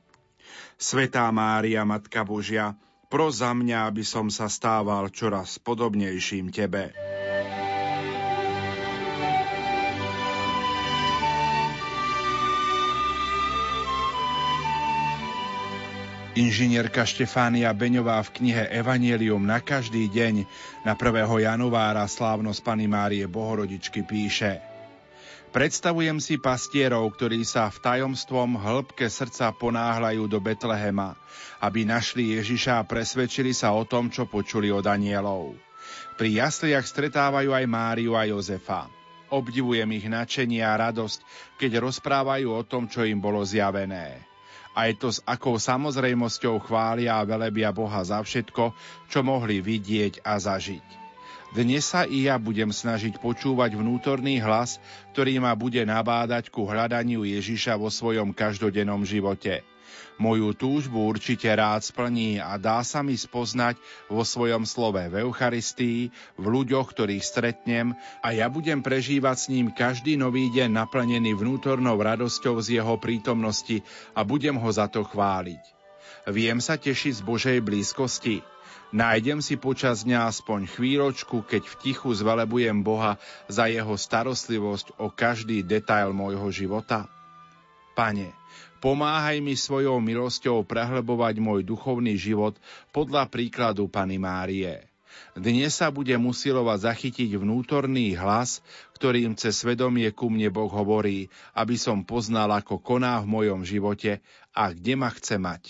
Svetá 0.74 1.30
Mária, 1.30 1.86
Matka 1.86 2.26
Božia, 2.26 2.74
pro 3.06 3.30
za 3.30 3.54
mňa, 3.54 3.86
aby 3.86 4.02
som 4.02 4.26
sa 4.26 4.50
stával 4.50 5.06
čoraz 5.14 5.62
podobnejším 5.62 6.50
tebe. 6.50 6.90
Inžinierka 16.30 17.02
Štefánia 17.02 17.74
Beňová 17.74 18.22
v 18.22 18.38
knihe 18.38 18.70
Evangelium 18.70 19.42
na 19.42 19.58
každý 19.58 20.06
deň 20.06 20.46
na 20.86 20.94
1. 20.94 21.26
januára 21.26 22.06
slávnosť 22.06 22.62
Pany 22.62 22.86
Márie 22.86 23.26
Bohorodičky 23.26 24.06
píše 24.06 24.62
Predstavujem 25.50 26.22
si 26.22 26.38
pastierov, 26.38 27.10
ktorí 27.18 27.42
sa 27.42 27.66
v 27.66 27.82
tajomstvom 27.82 28.54
hĺbke 28.62 29.10
srdca 29.10 29.50
ponáhľajú 29.50 30.30
do 30.30 30.38
Betlehema, 30.38 31.18
aby 31.58 31.82
našli 31.82 32.38
Ježiša 32.38 32.78
a 32.78 32.86
presvedčili 32.86 33.50
sa 33.50 33.74
o 33.74 33.82
tom, 33.82 34.06
čo 34.06 34.30
počuli 34.30 34.70
od 34.70 34.86
anielov. 34.86 35.58
Pri 36.14 36.38
jasliach 36.38 36.86
stretávajú 36.86 37.50
aj 37.50 37.66
Máriu 37.66 38.14
a 38.14 38.22
Jozefa. 38.30 38.86
Obdivujem 39.34 39.90
ich 39.98 40.06
nadšenie 40.06 40.62
a 40.62 40.78
radosť, 40.78 41.26
keď 41.58 41.82
rozprávajú 41.82 42.54
o 42.54 42.62
tom, 42.62 42.86
čo 42.86 43.02
im 43.02 43.18
bolo 43.18 43.42
zjavené. 43.42 44.29
Aj 44.70 44.90
to 44.94 45.10
s 45.10 45.18
akou 45.26 45.58
samozrejmosťou 45.58 46.62
chvália 46.62 47.18
a 47.18 47.26
velebia 47.26 47.74
Boha 47.74 48.00
za 48.06 48.22
všetko, 48.22 48.70
čo 49.10 49.20
mohli 49.26 49.58
vidieť 49.58 50.22
a 50.22 50.38
zažiť. 50.38 50.86
Dnes 51.50 51.82
sa 51.82 52.06
i 52.06 52.30
ja 52.30 52.38
budem 52.38 52.70
snažiť 52.70 53.18
počúvať 53.18 53.74
vnútorný 53.74 54.38
hlas, 54.38 54.78
ktorý 55.10 55.42
ma 55.42 55.58
bude 55.58 55.82
nabádať 55.82 56.46
ku 56.46 56.62
hľadaniu 56.62 57.26
Ježiša 57.26 57.74
vo 57.74 57.90
svojom 57.90 58.30
každodennom 58.30 59.02
živote. 59.02 59.66
Moju 60.20 60.52
túžbu 60.52 61.08
určite 61.08 61.48
rád 61.48 61.80
splní 61.80 62.36
a 62.36 62.60
dá 62.60 62.84
sa 62.84 63.00
mi 63.00 63.16
spoznať 63.16 63.80
vo 64.12 64.20
svojom 64.20 64.68
slove 64.68 65.00
v 65.00 65.24
Eucharistii, 65.24 66.12
v 66.36 66.44
ľuďoch, 66.44 66.92
ktorých 66.92 67.24
stretnem 67.24 67.96
a 68.20 68.28
ja 68.36 68.52
budem 68.52 68.84
prežívať 68.84 69.36
s 69.36 69.46
ním 69.48 69.72
každý 69.72 70.20
nový 70.20 70.52
deň 70.52 70.76
naplnený 70.76 71.32
vnútornou 71.36 71.96
radosťou 71.96 72.60
z 72.60 72.82
jeho 72.82 73.00
prítomnosti 73.00 73.80
a 74.12 74.20
budem 74.26 74.60
ho 74.60 74.68
za 74.68 74.86
to 74.92 75.06
chváliť. 75.06 75.62
Viem 76.28 76.60
sa 76.60 76.76
tešiť 76.76 77.20
z 77.20 77.22
Božej 77.24 77.58
blízkosti. 77.64 78.44
Nájdem 78.90 79.38
si 79.38 79.54
počas 79.54 80.02
dňa 80.02 80.26
aspoň 80.26 80.66
chvíľočku, 80.66 81.46
keď 81.46 81.62
v 81.62 81.78
tichu 81.78 82.10
zvelebujem 82.10 82.82
Boha 82.82 83.22
za 83.46 83.70
jeho 83.70 83.94
starostlivosť 83.94 84.98
o 84.98 85.14
každý 85.14 85.62
detail 85.62 86.10
môjho 86.10 86.50
života. 86.50 87.06
Pane, 87.94 88.34
pomáhaj 88.80 89.44
mi 89.44 89.54
svojou 89.54 90.00
milosťou 90.00 90.64
prehlbovať 90.64 91.36
môj 91.38 91.60
duchovný 91.62 92.16
život 92.16 92.56
podľa 92.90 93.28
príkladu 93.28 93.86
Pany 93.86 94.16
Márie. 94.16 94.88
Dnes 95.36 95.76
sa 95.76 95.92
bude 95.92 96.16
usilovať 96.16 96.90
zachytiť 96.90 97.30
vnútorný 97.36 98.16
hlas, 98.16 98.64
ktorým 98.96 99.36
cez 99.36 99.62
svedomie 99.62 100.08
ku 100.10 100.32
mne 100.32 100.48
Boh 100.50 100.72
hovorí, 100.72 101.28
aby 101.54 101.76
som 101.76 102.02
poznal, 102.02 102.50
ako 102.56 102.80
koná 102.80 103.20
v 103.22 103.30
mojom 103.30 103.60
živote 103.62 104.24
a 104.56 104.72
kde 104.72 104.94
ma 104.96 105.12
chce 105.12 105.36
mať. 105.38 105.62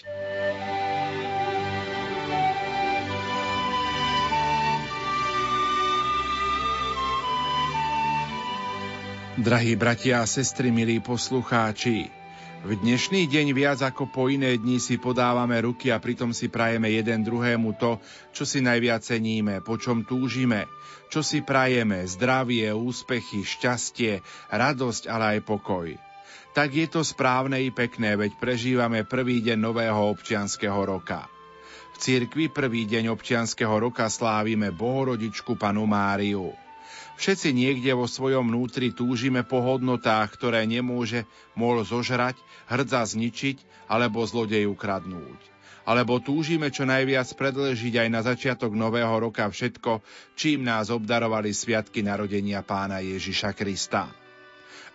Drahí 9.40 9.72
bratia 9.72 10.20
a 10.20 10.28
sestry, 10.28 10.68
milí 10.68 11.00
poslucháči, 11.00 12.19
v 12.60 12.76
dnešný 12.76 13.24
deň 13.24 13.56
viac 13.56 13.80
ako 13.80 14.12
po 14.12 14.28
iné 14.28 14.52
dni 14.60 14.76
si 14.76 15.00
podávame 15.00 15.56
ruky 15.64 15.88
a 15.88 15.96
pritom 15.96 16.36
si 16.36 16.52
prajeme 16.52 16.92
jeden 16.92 17.24
druhému 17.24 17.72
to, 17.80 17.96
čo 18.36 18.44
si 18.44 18.60
najviac 18.60 19.00
ceníme, 19.00 19.64
po 19.64 19.80
čom 19.80 20.04
túžime, 20.04 20.68
čo 21.08 21.24
si 21.24 21.40
prajeme, 21.40 22.04
zdravie, 22.04 22.68
úspechy, 22.76 23.48
šťastie, 23.48 24.20
radosť, 24.52 25.08
ale 25.08 25.24
aj 25.36 25.40
pokoj. 25.48 25.88
Tak 26.52 26.68
je 26.76 26.86
to 26.90 27.00
správne 27.00 27.56
i 27.64 27.72
pekné, 27.72 28.20
veď 28.20 28.36
prežívame 28.36 29.08
prvý 29.08 29.40
deň 29.40 29.56
nového 29.56 30.12
občianského 30.12 30.84
roka. 30.84 31.32
V 31.94 31.96
cirkvi 31.96 32.52
prvý 32.52 32.84
deň 32.84 33.08
občianského 33.08 33.72
roka 33.72 34.04
slávime 34.12 34.68
Bohorodičku 34.68 35.56
Panu 35.56 35.88
Máriu. 35.88 36.52
Všetci 37.20 37.52
niekde 37.52 37.92
vo 37.92 38.08
svojom 38.08 38.48
vnútri 38.48 38.96
túžime 38.96 39.44
po 39.44 39.60
hodnotách, 39.60 40.32
ktoré 40.40 40.64
nemôže 40.64 41.28
môl 41.52 41.84
zožrať, 41.84 42.40
hrdza 42.64 43.04
zničiť 43.04 43.60
alebo 43.92 44.24
zlodej 44.24 44.64
ukradnúť. 44.64 45.36
Alebo 45.84 46.16
túžime 46.24 46.72
čo 46.72 46.88
najviac 46.88 47.28
predležiť 47.36 48.00
aj 48.00 48.08
na 48.08 48.24
začiatok 48.24 48.72
nového 48.72 49.12
roka 49.20 49.44
všetko, 49.44 50.00
čím 50.32 50.64
nás 50.64 50.88
obdarovali 50.88 51.52
sviatky 51.52 52.00
narodenia 52.00 52.64
pána 52.64 53.04
Ježiša 53.04 53.52
Krista. 53.52 54.08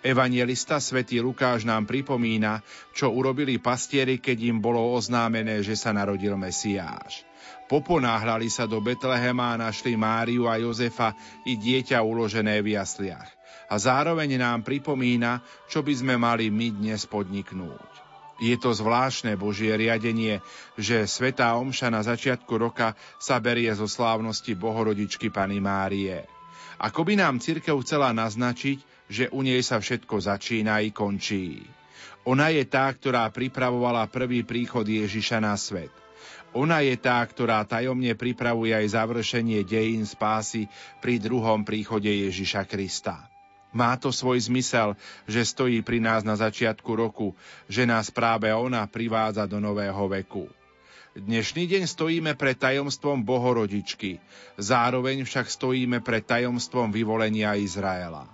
Evangelista 0.02 0.82
svätý 0.82 1.22
Lukáš 1.22 1.62
nám 1.62 1.86
pripomína, 1.86 2.66
čo 2.98 3.14
urobili 3.14 3.62
pastieri, 3.62 4.18
keď 4.18 4.50
im 4.50 4.58
bolo 4.58 4.82
oznámené, 4.98 5.62
že 5.62 5.78
sa 5.78 5.94
narodil 5.94 6.34
Mesiáš. 6.34 7.35
Poponáhľali 7.66 8.46
sa 8.46 8.70
do 8.70 8.78
Betlehema 8.78 9.58
a 9.58 9.60
našli 9.70 9.98
Máriu 9.98 10.46
a 10.46 10.62
Jozefa 10.62 11.18
i 11.50 11.58
dieťa 11.58 11.98
uložené 11.98 12.62
v 12.62 12.78
jasliach. 12.78 13.26
A 13.66 13.82
zároveň 13.82 14.38
nám 14.38 14.62
pripomína, 14.62 15.42
čo 15.66 15.82
by 15.82 15.94
sme 15.98 16.16
mali 16.22 16.54
my 16.54 16.70
dnes 16.78 17.10
podniknúť. 17.10 18.06
Je 18.38 18.54
to 18.60 18.70
zvláštne 18.70 19.34
Božie 19.40 19.74
riadenie, 19.74 20.44
že 20.78 21.10
Svetá 21.10 21.56
Omša 21.58 21.90
na 21.90 22.06
začiatku 22.06 22.54
roka 22.54 22.94
sa 23.18 23.42
berie 23.42 23.72
zo 23.74 23.90
slávnosti 23.90 24.54
Bohorodičky 24.54 25.34
Pany 25.34 25.58
Márie. 25.58 26.28
Ako 26.78 27.08
by 27.08 27.18
nám 27.18 27.42
cirkev 27.42 27.82
chcela 27.82 28.12
naznačiť, 28.12 28.78
že 29.10 29.32
u 29.32 29.42
nej 29.42 29.64
sa 29.66 29.82
všetko 29.82 30.22
začína 30.22 30.84
i 30.86 30.92
končí. 30.92 31.64
Ona 32.30 32.52
je 32.52 32.68
tá, 32.68 32.92
ktorá 32.92 33.26
pripravovala 33.32 34.12
prvý 34.12 34.44
príchod 34.46 34.86
Ježiša 34.86 35.40
na 35.40 35.56
svet. 35.56 36.05
Ona 36.56 36.80
je 36.88 36.96
tá, 36.96 37.20
ktorá 37.20 37.68
tajomne 37.68 38.16
pripravuje 38.16 38.72
aj 38.72 38.96
završenie 38.96 39.68
dejín 39.68 40.08
spásy 40.08 40.72
pri 41.04 41.20
druhom 41.20 41.68
príchode 41.68 42.08
Ježiša 42.08 42.64
Krista. 42.64 43.28
Má 43.76 44.00
to 44.00 44.08
svoj 44.08 44.40
zmysel, 44.40 44.96
že 45.28 45.44
stojí 45.44 45.84
pri 45.84 46.00
nás 46.00 46.24
na 46.24 46.40
začiatku 46.40 46.88
roku, 46.96 47.36
že 47.68 47.84
nás 47.84 48.08
práve 48.08 48.48
ona 48.56 48.88
privádza 48.88 49.44
do 49.44 49.60
nového 49.60 50.08
veku. 50.08 50.48
Dnešný 51.12 51.68
deň 51.68 51.84
stojíme 51.92 52.40
pred 52.40 52.56
tajomstvom 52.56 53.20
Bohorodičky, 53.28 54.24
zároveň 54.56 55.28
však 55.28 55.52
stojíme 55.52 56.00
pred 56.00 56.24
tajomstvom 56.24 56.88
vyvolenia 56.88 57.60
Izraela. 57.60 58.32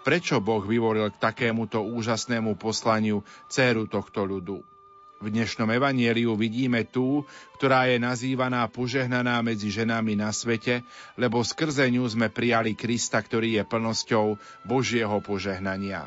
Prečo 0.00 0.40
Boh 0.40 0.64
vyvolil 0.64 1.12
k 1.12 1.20
takémuto 1.20 1.84
úžasnému 1.84 2.56
poslaniu 2.56 3.20
dceru 3.52 3.84
tohto 3.84 4.24
ľudu? 4.24 4.77
V 5.18 5.34
dnešnom 5.34 5.66
evanieliu 5.74 6.38
vidíme 6.38 6.86
tú, 6.86 7.26
ktorá 7.58 7.90
je 7.90 7.98
nazývaná 7.98 8.62
požehnaná 8.70 9.42
medzi 9.42 9.66
ženami 9.66 10.14
na 10.14 10.30
svete, 10.30 10.86
lebo 11.18 11.42
skrze 11.42 11.90
ňu 11.90 12.06
sme 12.06 12.30
prijali 12.30 12.78
Krista, 12.78 13.18
ktorý 13.18 13.58
je 13.58 13.64
plnosťou 13.66 14.38
Božieho 14.62 15.18
požehnania. 15.18 16.06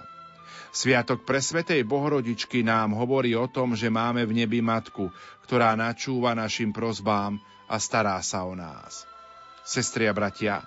Sviatok 0.72 1.28
presvetej 1.28 1.84
Bohorodičky 1.84 2.64
nám 2.64 2.96
hovorí 2.96 3.36
o 3.36 3.52
tom, 3.52 3.76
že 3.76 3.92
máme 3.92 4.24
v 4.24 4.48
nebi 4.48 4.64
matku, 4.64 5.12
ktorá 5.44 5.76
načúva 5.76 6.32
našim 6.32 6.72
prozbám 6.72 7.36
a 7.68 7.76
stará 7.84 8.16
sa 8.24 8.48
o 8.48 8.56
nás. 8.56 9.04
Sestri 9.68 10.08
a 10.08 10.16
bratia, 10.16 10.64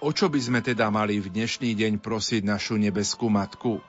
o 0.00 0.16
čo 0.16 0.32
by 0.32 0.40
sme 0.40 0.60
teda 0.64 0.88
mali 0.88 1.20
v 1.20 1.28
dnešný 1.28 1.76
deň 1.76 2.00
prosiť 2.00 2.40
našu 2.40 2.80
nebeskú 2.80 3.28
matku? 3.28 3.84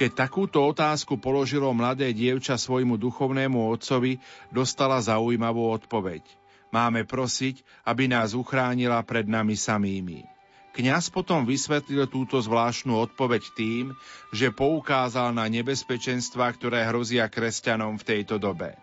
Keď 0.00 0.16
takúto 0.16 0.64
otázku 0.64 1.20
položilo 1.20 1.68
mladé 1.76 2.08
dievča 2.16 2.56
svojmu 2.56 2.96
duchovnému 2.96 3.68
otcovi, 3.68 4.16
dostala 4.48 4.96
zaujímavú 4.96 5.68
odpoveď. 5.76 6.24
Máme 6.72 7.04
prosiť, 7.04 7.60
aby 7.84 8.08
nás 8.08 8.32
uchránila 8.32 9.04
pred 9.04 9.28
nami 9.28 9.60
samými. 9.60 10.24
Kňaz 10.72 11.12
potom 11.12 11.44
vysvetlil 11.44 12.08
túto 12.08 12.40
zvláštnu 12.40 12.96
odpoveď 12.96 13.42
tým, 13.52 13.92
že 14.32 14.48
poukázal 14.48 15.36
na 15.36 15.44
nebezpečenstva, 15.52 16.48
ktoré 16.56 16.88
hrozia 16.88 17.28
kresťanom 17.28 18.00
v 18.00 18.06
tejto 18.08 18.40
dobe. 18.40 18.80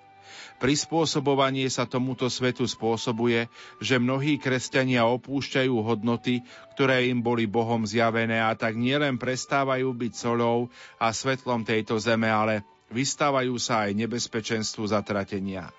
Prispôsobovanie 0.58 1.70
sa 1.70 1.86
tomuto 1.86 2.26
svetu 2.34 2.66
spôsobuje, 2.66 3.46
že 3.78 4.02
mnohí 4.02 4.42
kresťania 4.42 5.06
opúšťajú 5.06 5.74
hodnoty, 5.86 6.42
ktoré 6.74 7.14
im 7.14 7.22
boli 7.22 7.46
Bohom 7.46 7.86
zjavené 7.86 8.42
a 8.42 8.58
tak 8.58 8.74
nielen 8.74 9.22
prestávajú 9.22 9.94
byť 9.94 10.14
solou 10.18 10.74
a 10.98 11.14
svetlom 11.14 11.62
tejto 11.62 12.02
zeme, 12.02 12.26
ale 12.26 12.66
vystávajú 12.90 13.54
sa 13.62 13.86
aj 13.86 14.02
nebezpečenstvu 14.02 14.90
zatratenia. 14.90 15.70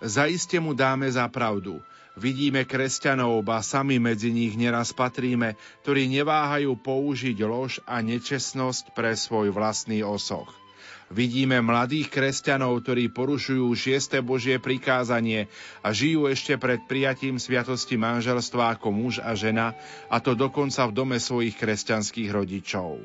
Zaiste 0.00 0.56
mu 0.56 0.72
dáme 0.72 1.04
za 1.12 1.28
pravdu. 1.28 1.84
Vidíme 2.16 2.64
kresťanov, 2.64 3.44
ba 3.44 3.60
sami 3.60 4.00
medzi 4.00 4.32
nich 4.32 4.56
neraz 4.56 4.96
patríme, 4.96 5.58
ktorí 5.84 6.08
neváhajú 6.08 6.78
použiť 6.80 7.36
lož 7.44 7.82
a 7.84 8.00
nečestnosť 8.00 8.96
pre 8.96 9.12
svoj 9.18 9.52
vlastný 9.52 10.00
osoch. 10.00 10.63
Vidíme 11.12 11.60
mladých 11.60 12.08
kresťanov, 12.08 12.80
ktorí 12.80 13.12
porušujú 13.12 13.68
šiesté 13.76 14.24
Božie 14.24 14.56
prikázanie 14.56 15.52
a 15.84 15.92
žijú 15.92 16.32
ešte 16.32 16.56
pred 16.56 16.80
prijatím 16.88 17.36
sviatosti 17.36 18.00
manželstva 18.00 18.80
ako 18.80 18.88
muž 18.88 19.20
a 19.20 19.36
žena, 19.36 19.76
a 20.08 20.16
to 20.24 20.32
dokonca 20.32 20.88
v 20.88 20.96
dome 20.96 21.18
svojich 21.20 21.60
kresťanských 21.60 22.32
rodičov. 22.32 23.04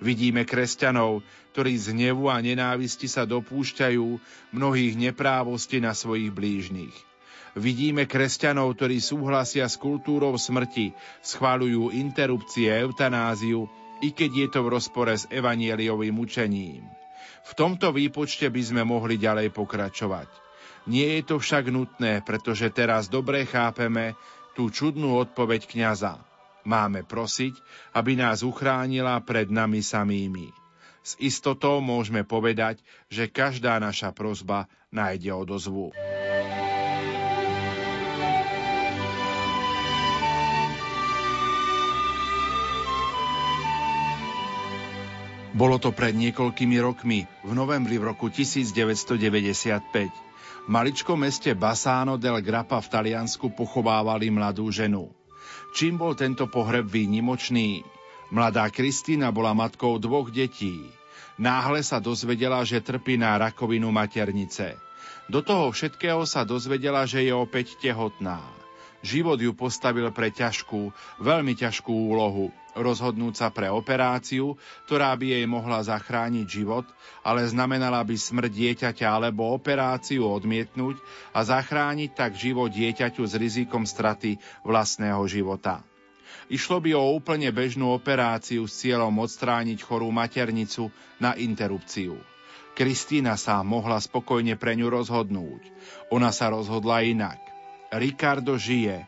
Vidíme 0.00 0.48
kresťanov, 0.48 1.24
ktorí 1.52 1.76
z 1.76 1.92
hnevu 1.92 2.28
a 2.32 2.40
nenávisti 2.40 3.08
sa 3.08 3.28
dopúšťajú 3.28 4.06
mnohých 4.52 4.94
neprávostí 4.96 5.80
na 5.80 5.92
svojich 5.92 6.32
blížnych. 6.32 6.92
Vidíme 7.56 8.06
kresťanov, 8.06 8.78
ktorí 8.78 9.02
súhlasia 9.02 9.66
s 9.66 9.74
kultúrou 9.76 10.36
smrti, 10.38 10.94
schváľujú 11.24 11.92
interrupcie, 11.92 12.70
eutanáziu, 12.70 13.66
i 14.00 14.14
keď 14.14 14.30
je 14.32 14.48
to 14.48 14.60
v 14.64 14.72
rozpore 14.72 15.12
s 15.12 15.28
evanieliovým 15.28 16.16
učením. 16.16 16.99
V 17.46 17.52
tomto 17.56 17.90
výpočte 17.90 18.46
by 18.48 18.62
sme 18.62 18.82
mohli 18.84 19.16
ďalej 19.16 19.50
pokračovať. 19.54 20.28
Nie 20.88 21.20
je 21.20 21.22
to 21.28 21.36
však 21.38 21.68
nutné, 21.68 22.24
pretože 22.24 22.72
teraz 22.72 23.06
dobre 23.12 23.44
chápeme 23.44 24.16
tú 24.56 24.72
čudnú 24.72 25.16
odpoveď 25.20 25.68
kňaza. 25.68 26.20
Máme 26.64 27.04
prosiť, 27.04 27.56
aby 27.96 28.20
nás 28.20 28.44
uchránila 28.44 29.16
pred 29.24 29.48
nami 29.48 29.80
samými. 29.80 30.52
S 31.00 31.16
istotou 31.16 31.80
môžeme 31.80 32.28
povedať, 32.28 32.84
že 33.08 33.32
každá 33.32 33.80
naša 33.80 34.12
prozba 34.12 34.68
nájde 34.92 35.32
odozvu. 35.32 35.96
Bolo 45.50 45.82
to 45.82 45.90
pred 45.90 46.14
niekoľkými 46.14 46.78
rokmi, 46.78 47.26
v 47.42 47.52
novembri 47.58 47.98
v 47.98 48.14
roku 48.14 48.30
1995. 48.30 49.82
V 49.90 50.68
maličkom 50.70 51.18
meste 51.18 51.50
Bassano 51.58 52.14
del 52.14 52.38
Grappa 52.38 52.78
v 52.78 52.86
Taliansku 52.86 53.50
pochovávali 53.58 54.30
mladú 54.30 54.70
ženu. 54.70 55.10
Čím 55.74 55.98
bol 55.98 56.14
tento 56.14 56.46
pohreb 56.46 56.86
výnimočný? 56.86 57.82
Mladá 58.30 58.70
Kristína 58.70 59.34
bola 59.34 59.50
matkou 59.50 59.98
dvoch 59.98 60.30
detí. 60.30 60.86
Náhle 61.34 61.82
sa 61.82 61.98
dozvedela, 61.98 62.62
že 62.62 62.78
trpí 62.78 63.18
na 63.18 63.34
rakovinu 63.34 63.90
maternice. 63.90 64.78
Do 65.26 65.42
toho 65.42 65.74
všetkého 65.74 66.30
sa 66.30 66.46
dozvedela, 66.46 67.02
že 67.10 67.26
je 67.26 67.34
opäť 67.34 67.74
tehotná. 67.82 68.38
Život 69.02 69.42
ju 69.42 69.50
postavil 69.50 70.14
pre 70.14 70.30
ťažkú, 70.30 70.94
veľmi 71.18 71.58
ťažkú 71.58 71.90
úlohu– 71.90 72.54
rozhodnúť 72.78 73.34
sa 73.34 73.48
pre 73.50 73.70
operáciu, 73.70 74.54
ktorá 74.86 75.14
by 75.16 75.38
jej 75.38 75.44
mohla 75.46 75.82
zachrániť 75.82 76.46
život, 76.46 76.86
ale 77.26 77.46
znamenala 77.46 78.02
by 78.02 78.14
smrť 78.14 78.52
dieťaťa 78.52 79.06
alebo 79.06 79.50
operáciu 79.50 80.26
odmietnúť 80.26 80.98
a 81.34 81.42
zachrániť 81.42 82.10
tak 82.14 82.38
život 82.38 82.70
dieťaťu 82.70 83.22
s 83.26 83.34
rizikom 83.34 83.82
straty 83.86 84.38
vlastného 84.62 85.22
života. 85.26 85.82
Išlo 86.50 86.82
by 86.82 86.98
o 86.98 87.14
úplne 87.14 87.54
bežnú 87.54 87.94
operáciu 87.94 88.66
s 88.66 88.82
cieľom 88.82 89.14
odstrániť 89.22 89.78
chorú 89.86 90.10
maternicu 90.10 90.90
na 91.22 91.38
interrupciu. 91.38 92.18
Kristína 92.74 93.38
sa 93.38 93.62
mohla 93.62 94.02
spokojne 94.02 94.58
pre 94.58 94.74
ňu 94.74 94.90
rozhodnúť. 94.90 95.62
Ona 96.10 96.34
sa 96.34 96.50
rozhodla 96.50 97.06
inak. 97.06 97.38
Ricardo 97.94 98.58
žije, 98.58 99.06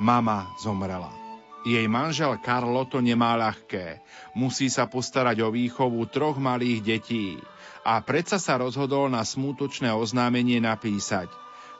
mama 0.00 0.52
zomrela. 0.60 1.21
Jej 1.62 1.86
manžel 1.86 2.42
Karlo 2.42 2.82
to 2.90 2.98
nemá 2.98 3.38
ľahké. 3.38 4.02
Musí 4.34 4.66
sa 4.66 4.90
postarať 4.90 5.46
o 5.46 5.54
výchovu 5.54 6.02
troch 6.10 6.34
malých 6.42 6.80
detí. 6.82 7.38
A 7.86 8.02
predsa 8.02 8.42
sa 8.42 8.58
rozhodol 8.58 9.10
na 9.10 9.22
smútočné 9.22 9.94
oznámenie 9.94 10.58
napísať. 10.58 11.30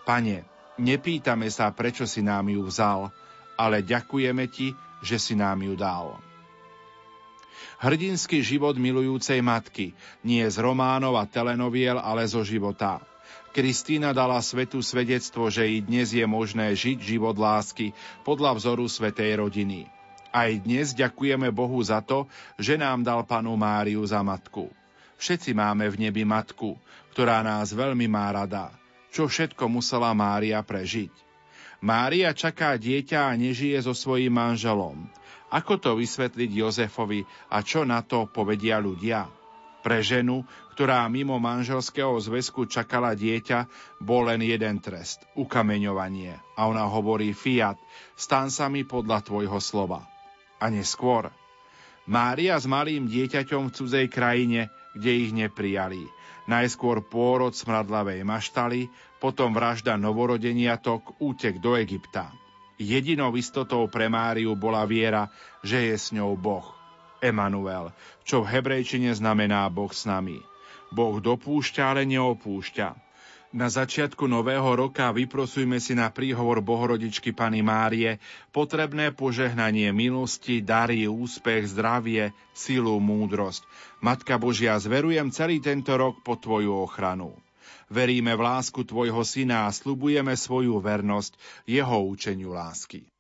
Pane, 0.07 0.47
nepýtame 0.79 1.51
sa, 1.51 1.71
prečo 1.75 2.07
si 2.07 2.23
nám 2.23 2.47
ju 2.51 2.63
vzal, 2.67 3.11
ale 3.59 3.83
ďakujeme 3.83 4.47
ti, 4.51 4.75
že 5.03 5.19
si 5.19 5.35
nám 5.35 5.63
ju 5.63 5.75
dal. 5.75 6.19
Hrdinský 7.83 8.47
život 8.47 8.79
milujúcej 8.79 9.43
matky, 9.43 9.95
nie 10.23 10.47
z 10.47 10.57
románov 10.63 11.19
a 11.19 11.27
telenoviel, 11.27 11.99
ale 11.99 12.23
zo 12.31 12.47
života. 12.47 13.03
Kristína 13.53 14.17
dala 14.17 14.41
svetu 14.41 14.81
svedectvo, 14.81 15.53
že 15.53 15.69
i 15.69 15.85
dnes 15.85 16.17
je 16.17 16.25
možné 16.25 16.73
žiť 16.73 17.05
život 17.05 17.37
lásky 17.37 17.93
podľa 18.25 18.57
vzoru 18.57 18.89
svetej 18.89 19.45
rodiny. 19.45 19.93
Aj 20.33 20.49
dnes 20.57 20.97
ďakujeme 20.97 21.53
Bohu 21.53 21.77
za 21.85 22.01
to, 22.01 22.25
že 22.57 22.81
nám 22.81 23.05
dal 23.05 23.21
panu 23.29 23.53
Máriu 23.61 24.01
za 24.09 24.25
matku. 24.25 24.73
Všetci 25.21 25.53
máme 25.53 25.85
v 25.93 26.09
nebi 26.09 26.25
matku, 26.25 26.81
ktorá 27.13 27.45
nás 27.45 27.77
veľmi 27.77 28.09
má 28.09 28.33
rada. 28.33 28.73
Čo 29.13 29.29
všetko 29.29 29.69
musela 29.69 30.17
Mária 30.17 30.65
prežiť. 30.65 31.13
Mária 31.85 32.33
čaká 32.33 32.81
dieťa 32.81 33.29
a 33.29 33.37
nežije 33.37 33.85
so 33.85 33.93
svojím 33.93 34.33
manželom. 34.33 35.13
Ako 35.53 35.77
to 35.77 36.01
vysvetliť 36.01 36.57
Jozefovi 36.57 37.21
a 37.53 37.61
čo 37.61 37.85
na 37.85 38.01
to 38.01 38.25
povedia 38.33 38.81
ľudia? 38.81 39.42
Pre 39.83 39.99
ženu, 39.99 40.47
ktorá 40.79 41.03
mimo 41.11 41.43
manželského 41.43 42.15
zväzku 42.23 42.71
čakala 42.71 43.19
dieťa, 43.19 43.67
bol 43.99 44.31
len 44.31 44.39
jeden 44.47 44.79
trest– 44.79 45.27
ukameňovanie. 45.43 46.39
A 46.55 46.71
ona 46.71 46.87
hovorí, 46.87 47.35
Fiat, 47.35 47.75
stan 48.15 48.47
sa 48.47 48.71
mi 48.71 48.87
podľa 48.87 49.27
tvojho 49.27 49.59
slova. 49.59 50.07
A 50.63 50.71
neskôr. 50.71 51.35
Mária 52.07 52.55
s 52.55 52.71
malým 52.71 53.11
dieťaťom 53.11 53.69
v 53.69 53.75
cudzej 53.75 54.07
krajine, 54.07 54.71
kde 54.95 55.11
ich 55.27 55.35
neprijali. 55.35 56.07
Najskôr 56.47 57.03
pôrod 57.03 57.51
smradlavej 57.51 58.23
maštali, 58.23 58.87
potom 59.19 59.51
vražda 59.51 59.99
novorodeniatok, 59.99 61.19
útek 61.19 61.59
do 61.59 61.75
Egypta. 61.75 62.31
Jedinou 62.79 63.35
istotou 63.35 63.87
pre 63.91 64.07
Máriu 64.07 64.55
bola 64.55 64.87
viera, 64.87 65.27
že 65.63 65.91
je 65.91 65.95
s 65.99 66.15
ňou 66.15 66.39
Boh– 66.39 66.67
Emanuel, 67.23 67.95
čo 68.27 68.43
v 68.43 68.51
hebrejčine 68.59 69.15
znamená 69.15 69.71
Boh 69.71 69.95
s 69.95 70.03
nami. 70.11 70.43
Boh 70.91 71.23
dopúšťa, 71.23 71.83
ale 71.95 72.03
neopúšťa. 72.05 73.13
Na 73.53 73.69
začiatku 73.69 74.25
nového 74.25 74.65
roka 74.65 75.13
vyprosujme 75.13 75.77
si 75.77 75.93
na 75.93 76.09
príhovor 76.09 76.65
Bohorodičky 76.65 77.37
Pany 77.37 77.61
Márie 77.61 78.17
potrebné 78.49 79.13
požehnanie 79.13 79.93
milosti, 79.93 80.65
dary, 80.65 81.05
úspech, 81.05 81.69
zdravie, 81.69 82.33
silu, 82.57 82.97
múdrosť. 82.97 83.61
Matka 84.01 84.41
Božia, 84.41 84.81
zverujem 84.81 85.29
celý 85.29 85.61
tento 85.61 85.93
rok 86.01 86.25
pod 86.25 86.41
Tvoju 86.41 86.81
ochranu. 86.81 87.37
Veríme 87.93 88.33
v 88.33 88.41
lásku 88.41 88.89
Tvojho 88.89 89.21
Syna 89.21 89.69
a 89.69 89.75
slubujeme 89.77 90.33
svoju 90.33 90.81
vernosť 90.81 91.37
Jeho 91.69 92.09
učeniu 92.09 92.57
lásky. 92.57 93.12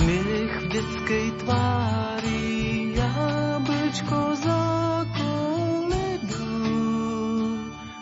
Smiech 0.00 0.64
v 0.64 0.66
detskej 0.72 1.44
tvári, 1.44 2.40
jablčko 2.96 4.32
za 4.32 5.04
koledu, 5.12 6.56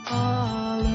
aleluja. 0.07 0.95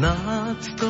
Nad 0.00 0.64
to 0.80 0.89